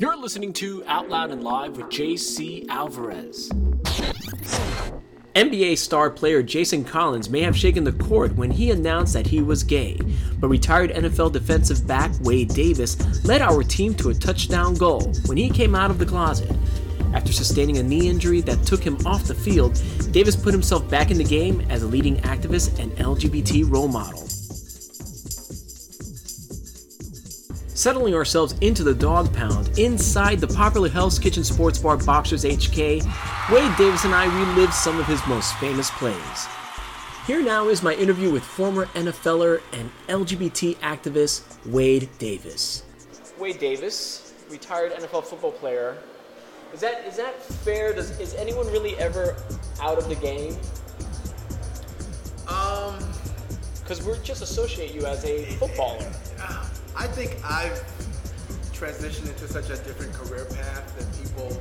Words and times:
You're 0.00 0.16
listening 0.16 0.54
to 0.54 0.82
Out 0.86 1.10
Loud 1.10 1.30
and 1.30 1.44
Live 1.44 1.76
with 1.76 1.88
JC 1.88 2.66
Alvarez. 2.70 3.50
NBA 5.34 5.76
star 5.76 6.08
player 6.08 6.42
Jason 6.42 6.84
Collins 6.84 7.28
may 7.28 7.42
have 7.42 7.54
shaken 7.54 7.84
the 7.84 7.92
cord 7.92 8.34
when 8.38 8.50
he 8.50 8.70
announced 8.70 9.12
that 9.12 9.26
he 9.26 9.42
was 9.42 9.62
gay, 9.62 10.00
but 10.38 10.48
retired 10.48 10.90
NFL 10.92 11.32
defensive 11.32 11.86
back 11.86 12.12
Wade 12.22 12.48
Davis 12.48 12.96
led 13.26 13.42
our 13.42 13.62
team 13.62 13.94
to 13.96 14.08
a 14.08 14.14
touchdown 14.14 14.74
goal 14.74 15.12
when 15.26 15.36
he 15.36 15.50
came 15.50 15.74
out 15.74 15.90
of 15.90 15.98
the 15.98 16.06
closet. 16.06 16.50
After 17.12 17.30
sustaining 17.30 17.76
a 17.76 17.82
knee 17.82 18.08
injury 18.08 18.40
that 18.40 18.64
took 18.64 18.82
him 18.82 18.96
off 19.04 19.24
the 19.24 19.34
field, 19.34 19.82
Davis 20.12 20.34
put 20.34 20.54
himself 20.54 20.88
back 20.88 21.10
in 21.10 21.18
the 21.18 21.24
game 21.24 21.60
as 21.68 21.82
a 21.82 21.86
leading 21.86 22.16
activist 22.22 22.78
and 22.78 22.90
LGBT 22.92 23.70
role 23.70 23.86
model. 23.86 24.26
Settling 27.80 28.14
ourselves 28.14 28.54
into 28.60 28.84
the 28.84 28.92
dog 28.92 29.32
pound 29.32 29.70
inside 29.78 30.38
the 30.38 30.46
popular 30.46 30.86
Hell's 30.86 31.18
Kitchen 31.18 31.42
sports 31.42 31.78
bar 31.78 31.96
Boxers 31.96 32.44
HK, 32.44 33.02
Wade 33.50 33.76
Davis 33.78 34.04
and 34.04 34.14
I 34.14 34.26
relived 34.38 34.74
some 34.74 35.00
of 35.00 35.06
his 35.06 35.26
most 35.26 35.54
famous 35.54 35.90
plays. 35.92 36.46
Here 37.26 37.42
now 37.42 37.68
is 37.68 37.82
my 37.82 37.94
interview 37.94 38.30
with 38.30 38.44
former 38.44 38.84
NFLer 38.88 39.62
and 39.72 39.90
LGBT 40.08 40.76
activist 40.80 41.42
Wade 41.64 42.10
Davis. 42.18 42.84
Wade 43.38 43.58
Davis, 43.58 44.34
retired 44.50 44.92
NFL 44.92 45.24
football 45.24 45.52
player, 45.52 45.96
is 46.74 46.80
that 46.80 47.06
is 47.06 47.16
that 47.16 47.42
fair? 47.42 47.94
Does 47.94 48.10
is 48.20 48.34
anyone 48.34 48.66
really 48.66 48.94
ever 48.98 49.36
out 49.80 49.96
of 49.96 50.06
the 50.10 50.16
game? 50.16 50.54
Um, 52.46 52.98
because 53.80 54.04
we're 54.04 54.22
just 54.22 54.42
associate 54.42 54.92
you 54.92 55.06
as 55.06 55.24
a 55.24 55.46
footballer. 55.52 56.12
I 56.96 57.06
think 57.06 57.36
I've 57.44 57.82
transitioned 58.72 59.28
into 59.28 59.46
such 59.46 59.70
a 59.70 59.76
different 59.84 60.12
career 60.14 60.44
path 60.46 60.96
that 60.98 61.22
people 61.22 61.60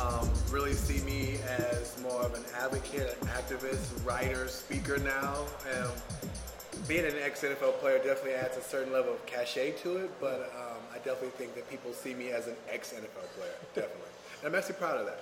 um, 0.00 0.28
really 0.50 0.74
see 0.74 1.02
me 1.04 1.38
as 1.46 1.98
more 2.02 2.22
of 2.22 2.34
an 2.34 2.42
advocate, 2.58 3.16
an 3.20 3.28
activist, 3.28 4.04
writer, 4.06 4.48
speaker 4.48 4.98
now. 4.98 5.44
Um, 5.74 5.90
being 6.88 7.04
an 7.04 7.14
ex-NFL 7.22 7.78
player 7.78 7.98
definitely 7.98 8.34
adds 8.34 8.56
a 8.56 8.62
certain 8.62 8.92
level 8.92 9.12
of 9.12 9.24
cachet 9.26 9.72
to 9.82 9.98
it, 9.98 10.10
but 10.20 10.52
um, 10.56 10.82
I 10.92 10.96
definitely 10.96 11.30
think 11.30 11.54
that 11.54 11.68
people 11.70 11.92
see 11.92 12.14
me 12.14 12.30
as 12.30 12.48
an 12.48 12.56
ex-NFL 12.68 13.28
player, 13.36 13.54
definitely. 13.74 14.10
And 14.42 14.52
I'm 14.52 14.58
actually 14.58 14.74
proud 14.74 14.98
of 14.98 15.06
that. 15.06 15.20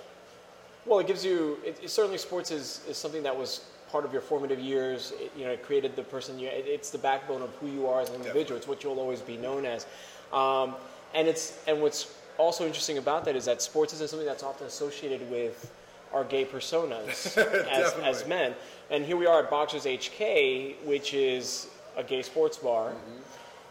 Well, 0.85 0.99
it 0.99 1.07
gives 1.07 1.23
you. 1.23 1.59
It, 1.63 1.79
it 1.83 1.89
certainly, 1.91 2.17
sports 2.17 2.49
is, 2.49 2.81
is 2.89 2.97
something 2.97 3.21
that 3.23 3.37
was 3.37 3.65
part 3.91 4.05
of 4.05 4.13
your 4.13 4.21
formative 4.21 4.59
years. 4.59 5.13
It, 5.19 5.31
you 5.37 5.45
know, 5.45 5.51
it 5.51 5.63
created 5.63 5.95
the 5.95 6.03
person 6.03 6.39
you. 6.39 6.47
It, 6.47 6.65
it's 6.67 6.89
the 6.89 6.97
backbone 6.97 7.41
of 7.41 7.53
who 7.55 7.67
you 7.67 7.87
are 7.87 8.01
as 8.01 8.09
an 8.09 8.15
individual. 8.15 8.41
Definitely. 8.43 8.57
It's 8.57 8.67
what 8.67 8.83
you'll 8.83 8.99
always 8.99 9.21
be 9.21 9.37
known 9.37 9.65
as. 9.65 9.85
Um, 10.33 10.75
and 11.13 11.27
it's 11.27 11.59
and 11.67 11.81
what's 11.81 12.15
also 12.37 12.65
interesting 12.65 12.97
about 12.97 13.25
that 13.25 13.35
is 13.35 13.45
that 13.45 13.61
sports 13.61 13.93
isn't 13.93 14.09
something 14.09 14.25
that's 14.25 14.43
often 14.43 14.65
associated 14.67 15.29
with 15.29 15.71
our 16.13 16.23
gay 16.23 16.45
personas 16.45 17.37
as, 17.69 17.93
as 18.03 18.27
men. 18.27 18.53
And 18.89 19.05
here 19.05 19.17
we 19.17 19.25
are 19.25 19.43
at 19.43 19.49
Boxers 19.49 19.85
HK, 19.85 20.83
which 20.85 21.13
is 21.13 21.67
a 21.95 22.03
gay 22.03 22.21
sports 22.21 22.57
bar. 22.57 22.89
Mm-hmm. 22.89 23.17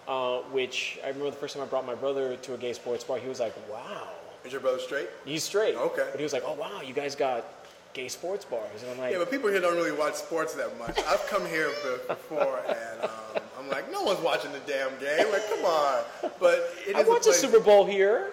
Uh, 0.08 0.38
which 0.50 0.98
I 1.04 1.08
remember 1.08 1.30
the 1.30 1.36
first 1.36 1.54
time 1.54 1.62
I 1.62 1.66
brought 1.66 1.86
my 1.86 1.94
brother 1.94 2.34
to 2.34 2.54
a 2.54 2.58
gay 2.58 2.72
sports 2.72 3.04
bar, 3.04 3.18
he 3.18 3.28
was 3.28 3.38
like, 3.38 3.54
"Wow." 3.70 4.08
Is 4.44 4.50
your 4.50 4.60
brother 4.60 4.80
straight? 4.80 5.08
He's 5.24 5.44
straight. 5.44 5.76
Okay. 5.76 6.08
But 6.10 6.18
he 6.18 6.24
was 6.24 6.32
like, 6.32 6.42
"Oh 6.44 6.54
wow, 6.54 6.80
you 6.80 6.94
guys 6.94 7.14
got 7.14 7.44
gay 7.92 8.08
sports 8.08 8.44
bars," 8.44 8.82
and 8.82 8.90
I'm 8.90 8.98
like, 8.98 9.12
"Yeah, 9.12 9.18
but 9.18 9.30
people 9.30 9.48
here 9.50 9.60
don't 9.60 9.76
really 9.76 9.92
watch 9.92 10.14
sports 10.14 10.54
that 10.54 10.76
much. 10.78 10.98
I've 11.06 11.26
come 11.26 11.46
here 11.46 11.70
before, 12.08 12.60
and 12.68 13.02
um, 13.02 13.42
I'm 13.58 13.68
like, 13.68 13.90
no 13.90 14.02
one's 14.02 14.20
watching 14.20 14.52
the 14.52 14.60
damn 14.60 14.90
game. 14.98 15.30
Like, 15.32 15.48
come 15.48 15.64
on." 15.64 16.04
But 16.38 16.74
it 16.86 16.96
I 16.96 17.02
watch 17.02 17.24
the 17.24 17.32
Super 17.32 17.60
Bowl 17.60 17.86
here. 17.86 18.32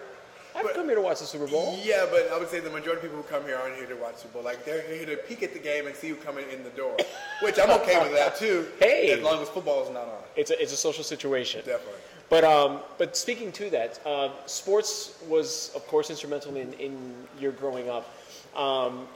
I've 0.57 0.63
but, 0.63 0.73
come 0.73 0.85
here 0.87 0.95
to 0.95 1.01
watch 1.01 1.19
the 1.19 1.25
Super 1.25 1.45
Bowl. 1.45 1.79
Yeah, 1.83 2.07
but 2.09 2.31
I 2.31 2.39
would 2.39 2.49
say 2.49 2.59
the 2.59 2.71
majority 2.71 2.97
of 2.97 3.01
people 3.03 3.17
who 3.17 3.23
come 3.23 3.43
here 3.45 3.57
aren't 3.57 3.75
here 3.75 3.85
to 3.85 3.95
watch 3.95 4.17
Super 4.17 4.33
Bowl. 4.35 4.43
Like 4.43 4.65
they're 4.65 4.81
here 4.81 5.05
to 5.05 5.15
peek 5.15 5.43
at 5.43 5.53
the 5.53 5.59
game 5.59 5.85
and 5.85 5.95
see 5.95 6.09
who 6.09 6.15
coming 6.15 6.45
in 6.51 6.63
the 6.63 6.71
door, 6.71 6.97
which 7.43 7.59
I'm 7.59 7.69
okay 7.81 8.01
with 8.01 8.11
that 8.13 8.37
too. 8.37 8.65
Hey, 8.79 9.11
as 9.11 9.21
long 9.21 9.39
as 9.41 9.49
football 9.49 9.83
is 9.83 9.91
not 9.91 10.07
on. 10.07 10.23
It's 10.35 10.49
a, 10.49 10.59
it's 10.59 10.73
a 10.73 10.77
social 10.77 11.03
situation. 11.03 11.61
Definitely. 11.63 11.99
But 12.29 12.43
um, 12.43 12.79
but 12.97 13.15
speaking 13.15 13.51
to 13.53 13.69
that, 13.69 13.99
uh, 14.05 14.29
sports 14.47 15.21
was 15.27 15.71
of 15.75 15.85
course 15.87 16.09
instrumental 16.09 16.55
in, 16.55 16.73
in 16.73 17.13
your 17.39 17.51
growing 17.51 17.89
up. 17.89 18.11
Um, 18.55 19.07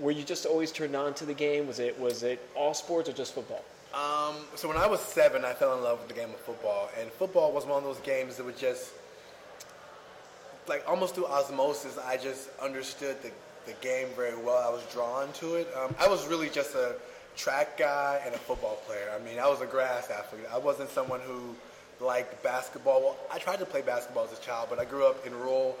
were 0.00 0.10
you 0.10 0.22
just 0.22 0.46
always 0.46 0.72
turned 0.72 0.96
on 0.96 1.14
to 1.14 1.24
the 1.24 1.34
game? 1.34 1.66
Was 1.66 1.78
it 1.78 1.98
was 1.98 2.22
it 2.22 2.40
all 2.54 2.74
sports 2.74 3.08
or 3.08 3.12
just 3.12 3.34
football? 3.34 3.64
Um, 3.94 4.36
so 4.54 4.68
when 4.68 4.78
I 4.78 4.86
was 4.86 5.00
seven, 5.00 5.44
I 5.44 5.52
fell 5.52 5.76
in 5.76 5.84
love 5.84 5.98
with 5.98 6.08
the 6.08 6.14
game 6.14 6.30
of 6.30 6.40
football, 6.40 6.88
and 6.98 7.10
football 7.10 7.52
was 7.52 7.66
one 7.66 7.78
of 7.78 7.84
those 7.84 8.00
games 8.00 8.36
that 8.36 8.46
was 8.46 8.56
just 8.56 8.92
like 10.66 10.82
almost 10.88 11.14
through 11.14 11.26
osmosis. 11.26 11.98
I 11.98 12.16
just 12.16 12.48
understood 12.60 13.20
the 13.22 13.30
the 13.66 13.72
game 13.74 14.08
very 14.16 14.36
well. 14.36 14.58
I 14.58 14.70
was 14.70 14.82
drawn 14.92 15.32
to 15.34 15.54
it. 15.56 15.68
Um, 15.76 15.94
I 16.00 16.08
was 16.08 16.26
really 16.26 16.48
just 16.48 16.74
a 16.74 16.96
track 17.36 17.78
guy 17.78 18.20
and 18.24 18.34
a 18.34 18.38
football 18.38 18.76
player. 18.86 19.10
I 19.14 19.22
mean, 19.24 19.38
I 19.38 19.48
was 19.48 19.60
a 19.60 19.66
grass 19.66 20.10
athlete. 20.10 20.44
I 20.52 20.58
wasn't 20.58 20.90
someone 20.90 21.20
who 21.20 21.54
like 22.02 22.42
basketball. 22.42 23.00
Well, 23.00 23.16
I 23.32 23.38
tried 23.38 23.58
to 23.60 23.66
play 23.66 23.82
basketball 23.82 24.24
as 24.24 24.36
a 24.36 24.42
child, 24.42 24.68
but 24.70 24.78
I 24.78 24.84
grew 24.84 25.06
up 25.06 25.26
in 25.26 25.34
rural 25.34 25.76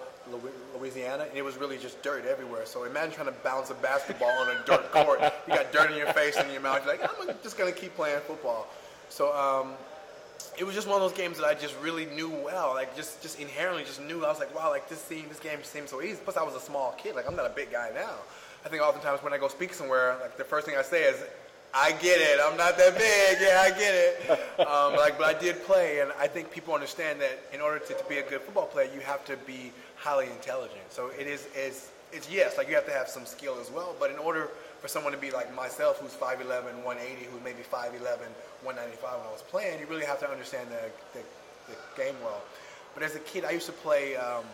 Louisiana, 0.78 1.24
and 1.28 1.36
it 1.36 1.44
was 1.44 1.56
really 1.56 1.78
just 1.78 2.00
dirt 2.02 2.24
everywhere. 2.26 2.64
So 2.64 2.84
imagine 2.84 3.14
trying 3.14 3.26
to 3.26 3.34
bounce 3.42 3.70
a 3.70 3.74
basketball 3.74 4.30
on 4.30 4.48
a 4.48 4.64
dirt 4.64 4.90
court. 4.92 5.20
You 5.48 5.54
got 5.54 5.72
dirt 5.72 5.90
in 5.90 5.96
your 5.96 6.12
face 6.12 6.36
and 6.36 6.46
in 6.46 6.52
your 6.52 6.62
mouth. 6.62 6.84
You're 6.84 6.96
like, 6.96 7.10
I'm 7.20 7.34
just 7.42 7.58
gonna 7.58 7.72
keep 7.72 7.94
playing 7.96 8.20
football. 8.20 8.68
So 9.08 9.34
um, 9.36 9.72
it 10.58 10.64
was 10.64 10.74
just 10.74 10.86
one 10.86 10.96
of 10.96 11.02
those 11.02 11.16
games 11.16 11.38
that 11.38 11.46
I 11.46 11.54
just 11.54 11.74
really 11.80 12.06
knew 12.06 12.30
well. 12.30 12.72
Like 12.74 12.94
just 12.96 13.22
just 13.22 13.40
inherently 13.40 13.84
just 13.84 14.00
knew. 14.00 14.24
I 14.24 14.28
was 14.28 14.38
like, 14.38 14.54
wow, 14.54 14.70
like 14.70 14.88
this 14.88 15.02
scene, 15.02 15.24
this 15.28 15.40
game 15.40 15.62
seems 15.62 15.90
so 15.90 16.02
easy. 16.02 16.18
Plus, 16.22 16.36
I 16.36 16.42
was 16.42 16.54
a 16.54 16.60
small 16.60 16.92
kid. 16.92 17.16
Like 17.16 17.26
I'm 17.28 17.36
not 17.36 17.46
a 17.46 17.54
big 17.54 17.72
guy 17.72 17.90
now. 17.94 18.14
I 18.64 18.68
think 18.68 18.82
oftentimes 18.82 19.22
when 19.24 19.32
I 19.32 19.38
go 19.38 19.48
speak 19.48 19.74
somewhere, 19.74 20.16
like 20.20 20.36
the 20.36 20.44
first 20.44 20.66
thing 20.66 20.76
I 20.78 20.82
say 20.82 21.02
is, 21.04 21.16
I 21.74 21.92
get 21.92 22.20
it. 22.20 22.38
I'm 22.42 22.56
not 22.56 22.76
that 22.76 22.98
big. 22.98 23.38
Yeah, 23.40 23.62
I 23.62 23.70
get 23.70 23.94
it. 23.94 24.30
Um, 24.60 24.94
like, 24.94 25.18
but 25.18 25.34
I 25.34 25.38
did 25.38 25.62
play, 25.64 26.00
and 26.00 26.12
I 26.18 26.26
think 26.26 26.50
people 26.50 26.74
understand 26.74 27.20
that 27.20 27.38
in 27.52 27.60
order 27.60 27.78
to, 27.78 27.94
to, 27.94 28.04
be 28.08 28.18
a 28.18 28.22
good 28.22 28.42
football 28.42 28.66
player, 28.66 28.88
you 28.94 29.00
have 29.00 29.24
to 29.24 29.36
be 29.38 29.72
highly 29.96 30.26
intelligent. 30.26 30.82
So 30.90 31.10
it 31.18 31.26
is, 31.26 31.48
is 31.56 31.90
it's 32.12 32.30
yes, 32.30 32.58
like 32.58 32.68
you 32.68 32.74
have 32.74 32.86
to 32.86 32.92
have 32.92 33.08
some 33.08 33.24
skill 33.24 33.56
as 33.60 33.70
well. 33.70 33.96
But 33.98 34.10
in 34.10 34.18
order 34.18 34.50
for 34.80 34.88
someone 34.88 35.12
to 35.12 35.18
be 35.18 35.30
like 35.30 35.54
myself, 35.54 35.98
who's 35.98 36.12
5'11", 36.12 36.84
180, 36.84 37.24
who's 37.24 37.42
maybe 37.42 37.62
5'11", 37.62 38.02
195 38.62 39.18
when 39.18 39.26
I 39.26 39.32
was 39.32 39.42
playing, 39.48 39.80
you 39.80 39.86
really 39.86 40.04
have 40.04 40.20
to 40.20 40.30
understand 40.30 40.68
the, 40.68 41.18
the, 41.18 41.24
the 41.72 42.02
game 42.02 42.14
well. 42.22 42.42
But 42.94 43.02
as 43.02 43.16
a 43.16 43.20
kid, 43.20 43.44
I 43.44 43.52
used 43.52 43.66
to 43.66 43.72
play. 43.72 44.16
Um, 44.16 44.44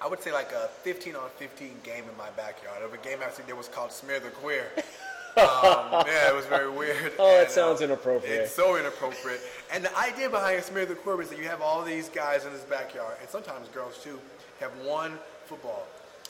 I 0.00 0.06
would 0.08 0.22
say 0.22 0.32
like 0.32 0.52
a 0.52 0.68
15 0.82 1.16
on 1.16 1.30
15 1.38 1.70
game 1.82 2.04
in 2.10 2.16
my 2.18 2.30
backyard. 2.30 2.82
Of 2.82 2.92
a 2.92 2.98
game 2.98 3.20
actually 3.22 3.44
there 3.44 3.56
was 3.56 3.68
called 3.68 3.92
Smear 3.92 4.20
the 4.20 4.30
Queer. 4.30 4.70
Um, 5.36 6.04
yeah, 6.06 6.28
it 6.28 6.34
was 6.34 6.46
very 6.46 6.70
weird. 6.70 7.12
Oh, 7.18 7.38
and, 7.38 7.46
it 7.46 7.50
sounds 7.50 7.80
uh, 7.80 7.84
inappropriate. 7.84 8.42
It's 8.42 8.52
so 8.52 8.76
inappropriate. 8.76 9.40
And 9.72 9.84
the 9.84 9.96
idea 9.98 10.28
behind 10.30 10.62
Smear 10.62 10.86
the 10.86 10.94
Queer 10.94 11.22
is 11.22 11.30
that 11.30 11.38
you 11.38 11.44
have 11.44 11.60
all 11.60 11.82
these 11.82 12.08
guys 12.08 12.44
in 12.44 12.52
this 12.52 12.62
backyard, 12.62 13.16
and 13.20 13.28
sometimes 13.28 13.68
girls 13.68 13.98
too, 14.02 14.18
have 14.60 14.70
one 14.84 15.18
football. 15.46 15.86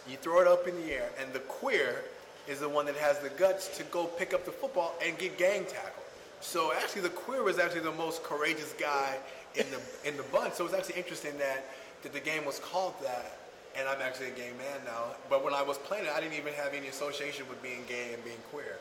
You 0.09 0.16
throw 0.16 0.41
it 0.41 0.47
up 0.47 0.66
in 0.66 0.76
the 0.76 0.93
air, 0.93 1.10
and 1.20 1.32
the 1.32 1.41
queer 1.41 2.04
is 2.47 2.60
the 2.60 2.69
one 2.69 2.87
that 2.87 2.97
has 2.97 3.19
the 3.20 3.31
guts 3.31 3.76
to 3.78 3.84
go 3.84 4.04
pick 4.04 4.34
up 4.34 4.44
the 4.44 4.50
football 4.50 4.94
and 5.04 5.16
get 5.19 5.38
gang 5.38 5.64
tackled. 5.64 6.04
So 6.41 6.72
actually, 6.75 7.03
the 7.03 7.10
queer 7.10 7.43
was 7.43 7.59
actually 7.59 7.81
the 7.81 7.93
most 7.93 8.22
courageous 8.22 8.75
guy 8.78 9.16
in 9.54 9.66
the 9.70 9.81
in 10.09 10.16
the 10.16 10.25
bunch. 10.25 10.54
So 10.54 10.64
it's 10.64 10.75
actually 10.75 10.97
interesting 10.97 11.37
that 11.38 11.64
that 12.03 12.12
the 12.12 12.20
game 12.20 12.44
was 12.44 12.59
called 12.59 12.94
that 13.03 13.38
and 13.76 13.88
I'm 13.88 14.00
actually 14.00 14.28
a 14.28 14.37
gay 14.38 14.53
man 14.56 14.81
now. 14.84 15.16
But 15.28 15.44
when 15.44 15.53
I 15.53 15.62
was 15.62 15.78
playing 15.78 16.04
it, 16.04 16.12
I 16.14 16.20
didn't 16.20 16.38
even 16.38 16.53
have 16.54 16.75
any 16.75 16.88
association 16.88 17.47
with 17.48 17.62
being 17.62 17.82
gay 17.88 18.14
and 18.14 18.22
being 18.25 18.38
queer. 18.50 18.78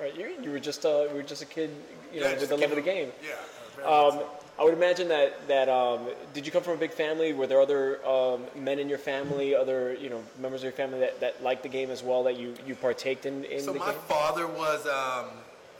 Right, 0.00 0.14
you, 0.16 0.34
you 0.42 0.50
were 0.50 0.60
just 0.60 0.84
uh, 0.84 1.06
you 1.08 1.14
were 1.14 1.22
just 1.22 1.42
a 1.42 1.46
kid, 1.46 1.70
you 2.12 2.20
know, 2.20 2.28
yeah, 2.28 2.38
with 2.38 2.48
the 2.48 2.56
love 2.56 2.70
of 2.70 2.76
the 2.76 2.82
game. 2.82 3.10
Yeah. 3.24 3.84
Um, 3.86 4.20
I 4.58 4.64
would 4.64 4.74
imagine 4.74 5.08
that 5.08 5.48
that 5.48 5.68
um, 5.68 6.08
did 6.34 6.46
you 6.46 6.52
come 6.52 6.62
from 6.62 6.74
a 6.74 6.78
big 6.78 6.92
family? 6.92 7.32
Were 7.32 7.46
there 7.46 7.60
other 7.60 8.04
um, 8.06 8.44
men 8.54 8.78
in 8.78 8.88
your 8.88 8.98
family, 8.98 9.54
other 9.54 9.94
you 9.94 10.10
know 10.10 10.22
members 10.40 10.60
of 10.60 10.64
your 10.64 10.72
family 10.72 11.00
that, 11.00 11.20
that 11.20 11.42
liked 11.42 11.62
the 11.62 11.68
game 11.68 11.90
as 11.90 12.02
well 12.02 12.24
that 12.24 12.38
you 12.38 12.54
you 12.66 12.74
partaked 12.74 13.26
in? 13.26 13.44
in 13.44 13.60
so 13.60 13.72
the 13.72 13.78
my 13.78 13.92
game? 13.92 14.00
father 14.08 14.46
was. 14.46 14.86
Um, 14.86 15.30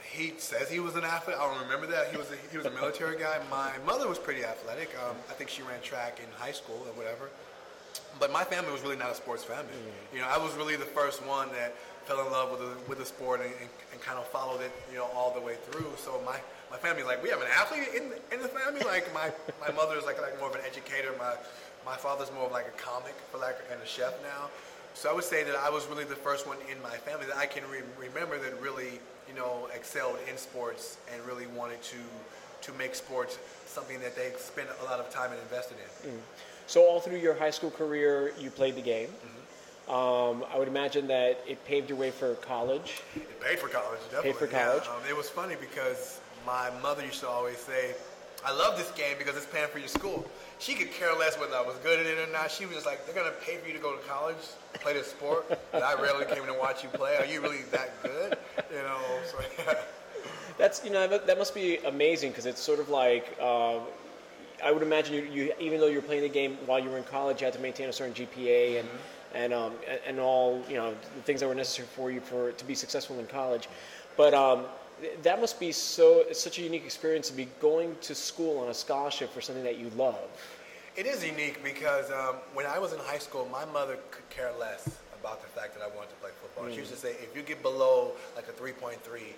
he 0.01 0.33
says 0.37 0.69
he 0.69 0.79
was 0.79 0.95
an 0.95 1.03
athlete. 1.03 1.37
I 1.39 1.45
don't 1.45 1.61
remember 1.61 1.85
that. 1.87 2.09
He 2.09 2.17
was 2.17 2.31
a, 2.31 2.35
he 2.49 2.57
was 2.57 2.65
a 2.65 2.71
military 2.71 3.19
guy. 3.19 3.39
My 3.51 3.71
mother 3.85 4.07
was 4.07 4.17
pretty 4.17 4.43
athletic. 4.43 4.89
Um, 4.97 5.15
I 5.29 5.33
think 5.33 5.49
she 5.49 5.61
ran 5.61 5.79
track 5.81 6.19
in 6.19 6.25
high 6.39 6.53
school 6.53 6.81
or 6.87 6.93
whatever. 6.93 7.29
But 8.19 8.31
my 8.31 8.43
family 8.43 8.71
was 8.71 8.81
really 8.81 8.95
not 8.95 9.11
a 9.11 9.15
sports 9.15 9.43
family. 9.43 9.65
Mm. 9.65 10.15
You 10.15 10.21
know, 10.21 10.27
I 10.27 10.37
was 10.37 10.55
really 10.55 10.75
the 10.75 10.85
first 10.85 11.23
one 11.23 11.49
that 11.51 11.75
fell 12.05 12.25
in 12.25 12.31
love 12.31 12.51
with 12.51 12.61
the, 12.61 12.89
with 12.89 12.97
the 12.99 13.05
sport 13.05 13.41
and, 13.41 13.51
and, 13.59 13.69
and, 13.97 14.05
kind 14.05 14.19
of 14.19 14.27
followed 14.27 14.61
it, 14.61 14.71
you 14.91 14.97
know, 14.97 15.07
all 15.15 15.33
the 15.33 15.41
way 15.41 15.55
through. 15.69 15.91
So 15.97 16.21
my, 16.25 16.37
my 16.69 16.77
family, 16.77 17.03
like, 17.03 17.21
we 17.23 17.29
have 17.29 17.41
an 17.41 17.47
athlete 17.53 17.89
in, 17.95 18.11
in 18.31 18.41
the 18.41 18.47
family. 18.47 18.81
Like 18.81 19.11
my, 19.13 19.31
my 19.59 19.73
mother 19.73 19.97
is 19.97 20.05
like, 20.05 20.21
like 20.21 20.37
more 20.39 20.49
of 20.49 20.55
an 20.55 20.61
educator. 20.65 21.11
My, 21.17 21.33
my 21.85 21.95
father's 21.95 22.31
more 22.33 22.45
of 22.45 22.51
like 22.51 22.67
a 22.67 22.77
comic 22.81 23.15
for 23.31 23.39
like, 23.39 23.57
and 23.71 23.81
a 23.81 23.85
chef 23.85 24.13
now. 24.21 24.49
So 24.93 25.09
I 25.09 25.13
would 25.13 25.23
say 25.23 25.43
that 25.43 25.55
I 25.55 25.69
was 25.69 25.85
really 25.87 26.05
the 26.05 26.15
first 26.15 26.47
one 26.47 26.57
in 26.71 26.81
my 26.81 26.95
family 26.97 27.25
that 27.27 27.37
I 27.37 27.45
can 27.45 27.63
re- 27.69 27.81
remember 27.99 28.39
that 28.39 28.59
really, 28.61 28.99
you 29.27 29.35
know, 29.35 29.67
excelled 29.73 30.17
in 30.29 30.37
sports 30.37 30.97
and 31.13 31.23
really 31.25 31.47
wanted 31.47 31.81
to, 31.83 31.97
to 32.61 32.77
make 32.77 32.95
sports 32.95 33.37
something 33.65 33.99
that 33.99 34.15
they 34.15 34.31
spent 34.37 34.69
a 34.81 34.85
lot 34.85 34.99
of 34.99 35.09
time 35.09 35.31
and 35.31 35.39
invested 35.41 35.77
in. 36.03 36.11
Mm. 36.11 36.19
So 36.65 36.81
all 36.81 36.99
through 36.99 37.17
your 37.17 37.35
high 37.35 37.51
school 37.51 37.71
career, 37.71 38.33
you 38.39 38.49
played 38.49 38.75
the 38.75 38.81
game. 38.81 39.09
Um, 39.87 40.43
I 40.53 40.59
would 40.59 40.67
imagine 40.67 41.07
that 41.07 41.41
it 41.47 41.63
paved 41.65 41.89
your 41.89 41.97
way 41.97 42.11
for 42.11 42.35
college. 42.35 43.01
It 43.15 43.41
paid 43.41 43.57
for 43.57 43.69
college, 43.69 44.01
definitely. 44.11 44.31
Paid 44.31 44.39
for 44.39 44.51
yeah. 44.51 44.65
college. 44.65 44.83
Um, 44.83 45.09
it 45.09 45.15
was 45.15 45.29
funny 45.29 45.55
because 45.59 46.19
my 46.45 46.69
mother 46.81 47.05
used 47.05 47.21
to 47.21 47.27
always 47.29 47.57
say, 47.57 47.95
I 48.45 48.51
love 48.51 48.77
this 48.77 48.91
game 48.91 49.15
because 49.17 49.37
it's 49.37 49.45
paying 49.45 49.69
for 49.69 49.79
your 49.79 49.87
school. 49.87 50.29
She 50.59 50.73
could 50.73 50.91
care 50.91 51.13
less 51.17 51.39
whether 51.39 51.55
I 51.55 51.61
was 51.61 51.75
good 51.77 51.99
at 51.99 52.05
it 52.05 52.17
or 52.17 52.31
not. 52.33 52.51
She 52.51 52.65
was 52.65 52.75
just 52.75 52.85
like, 52.85 53.05
they're 53.05 53.15
going 53.15 53.31
to 53.31 53.37
pay 53.39 53.57
for 53.57 53.67
you 53.67 53.73
to 53.73 53.79
go 53.79 53.95
to 53.95 54.01
college, 54.07 54.35
play 54.73 54.93
this 54.93 55.07
sport, 55.07 55.45
and 55.73 55.83
I 55.83 55.93
rarely 55.93 56.25
came 56.25 56.43
in 56.43 56.47
to 56.47 56.59
watch 56.59 56.83
you 56.83 56.89
play. 56.89 57.15
Are 57.17 57.25
you 57.25 57.41
really 57.41 57.61
that 57.71 58.03
good? 58.03 58.37
You 58.69 58.83
know, 58.83 58.99
so 59.31 59.37
yeah. 59.65 59.73
That's 60.57 60.83
you 60.83 60.89
know 60.89 61.07
that 61.07 61.27
that 61.27 61.37
must 61.37 61.53
be 61.53 61.77
amazing 61.85 62.31
because 62.31 62.47
it's 62.47 62.59
sort 62.59 62.79
of 62.79 62.89
like 62.89 63.37
uh, 63.39 63.77
I 64.63 64.71
would 64.71 64.81
imagine 64.81 65.13
you, 65.13 65.21
you 65.31 65.53
even 65.59 65.79
though 65.79 65.85
you 65.85 65.97
were 65.97 66.07
playing 66.07 66.23
the 66.23 66.29
game 66.29 66.57
while 66.65 66.79
you 66.79 66.89
were 66.89 66.97
in 66.97 67.03
college, 67.03 67.41
you 67.41 67.45
had 67.45 67.53
to 67.53 67.59
maintain 67.59 67.89
a 67.89 67.93
certain 67.93 68.13
GPA 68.15 68.79
and 68.79 68.89
and 69.33 69.53
um, 69.53 69.73
and- 70.05 70.19
all 70.19 70.63
you 70.69 70.75
know 70.75 70.93
the 71.15 71.21
things 71.23 71.39
that 71.39 71.47
were 71.47 71.55
necessary 71.55 71.87
for 71.95 72.11
you 72.11 72.19
for 72.19 72.51
to 72.51 72.65
be 72.65 72.75
successful 72.75 73.19
in 73.19 73.27
college. 73.27 73.67
But 74.15 74.33
um, 74.33 74.65
that 75.21 75.39
must 75.39 75.59
be 75.59 75.71
so 75.71 76.25
such 76.31 76.59
a 76.59 76.61
unique 76.61 76.85
experience 76.85 77.29
to 77.29 77.35
be 77.35 77.47
going 77.59 77.95
to 78.01 78.15
school 78.15 78.59
on 78.59 78.69
a 78.69 78.73
scholarship 78.73 79.31
for 79.33 79.41
something 79.41 79.63
that 79.63 79.77
you 79.77 79.89
love. 79.95 80.27
It 80.95 81.05
is 81.05 81.23
unique 81.23 81.63
because 81.63 82.09
um, 82.09 82.37
when 82.55 82.65
I 82.65 82.79
was 82.79 82.91
in 82.93 82.99
high 82.99 83.19
school, 83.19 83.47
my 83.51 83.65
mother 83.65 83.99
could 84.09 84.27
care 84.29 84.51
less 84.59 84.89
about 85.19 85.41
the 85.41 85.47
fact 85.47 85.75
that 85.75 85.83
I 85.83 85.87
wanted 85.95 86.09
to 86.09 86.15
play 86.15 86.31
football. 86.41 86.69
She 86.71 86.77
used 86.77 86.91
to 86.91 86.97
say, 86.97 87.11
if 87.11 87.35
you 87.35 87.43
get 87.43 87.61
below 87.61 88.13
like 88.35 88.47
a 88.47 88.51
3.3, 88.51 88.97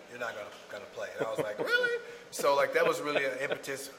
you're 0.09 0.19
not 0.19 0.33
gonna 0.35 0.47
gonna 0.71 0.85
play. 0.93 1.07
And 1.17 1.27
I 1.27 1.29
was 1.29 1.39
like, 1.39 1.59
really? 1.73 1.99
So 2.31 2.55
like 2.55 2.73
that 2.73 2.87
was 2.87 3.01
really 3.01 3.25
an 3.25 3.31
impetus 3.41 3.89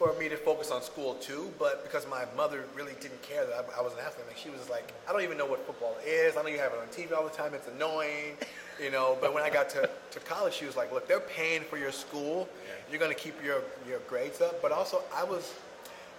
for 0.00 0.18
me 0.18 0.30
to 0.30 0.36
focus 0.36 0.70
on 0.70 0.80
school 0.82 1.14
too. 1.16 1.52
But 1.58 1.84
because 1.84 2.08
my 2.08 2.24
mother 2.34 2.64
really 2.74 2.94
didn't 3.00 3.20
care 3.20 3.44
that 3.44 3.52
I, 3.54 3.80
I 3.80 3.82
was 3.82 3.92
an 3.92 3.98
athlete, 3.98 4.26
like 4.26 4.38
she 4.38 4.48
was 4.48 4.70
like, 4.70 4.94
I 5.06 5.12
don't 5.12 5.22
even 5.22 5.36
know 5.36 5.44
what 5.44 5.64
football 5.66 5.94
is. 6.06 6.38
I 6.38 6.42
know 6.42 6.48
you 6.48 6.58
have 6.58 6.72
it 6.72 6.78
on 6.78 6.86
TV 6.86 7.14
all 7.14 7.22
the 7.22 7.36
time. 7.36 7.52
It's 7.52 7.68
annoying, 7.68 8.38
you 8.82 8.90
know. 8.90 9.18
But 9.20 9.34
when 9.34 9.42
I 9.42 9.50
got 9.50 9.68
to, 9.70 9.90
to 10.12 10.20
college, 10.20 10.54
she 10.54 10.64
was 10.64 10.74
like, 10.74 10.90
look, 10.90 11.06
they're 11.06 11.20
paying 11.20 11.60
for 11.60 11.76
your 11.76 11.92
school. 11.92 12.48
You're 12.90 12.98
gonna 12.98 13.14
keep 13.14 13.34
your 13.44 13.62
your 13.86 13.98
grades 14.08 14.40
up. 14.40 14.62
But 14.62 14.72
also, 14.72 15.02
I 15.14 15.22
was 15.22 15.52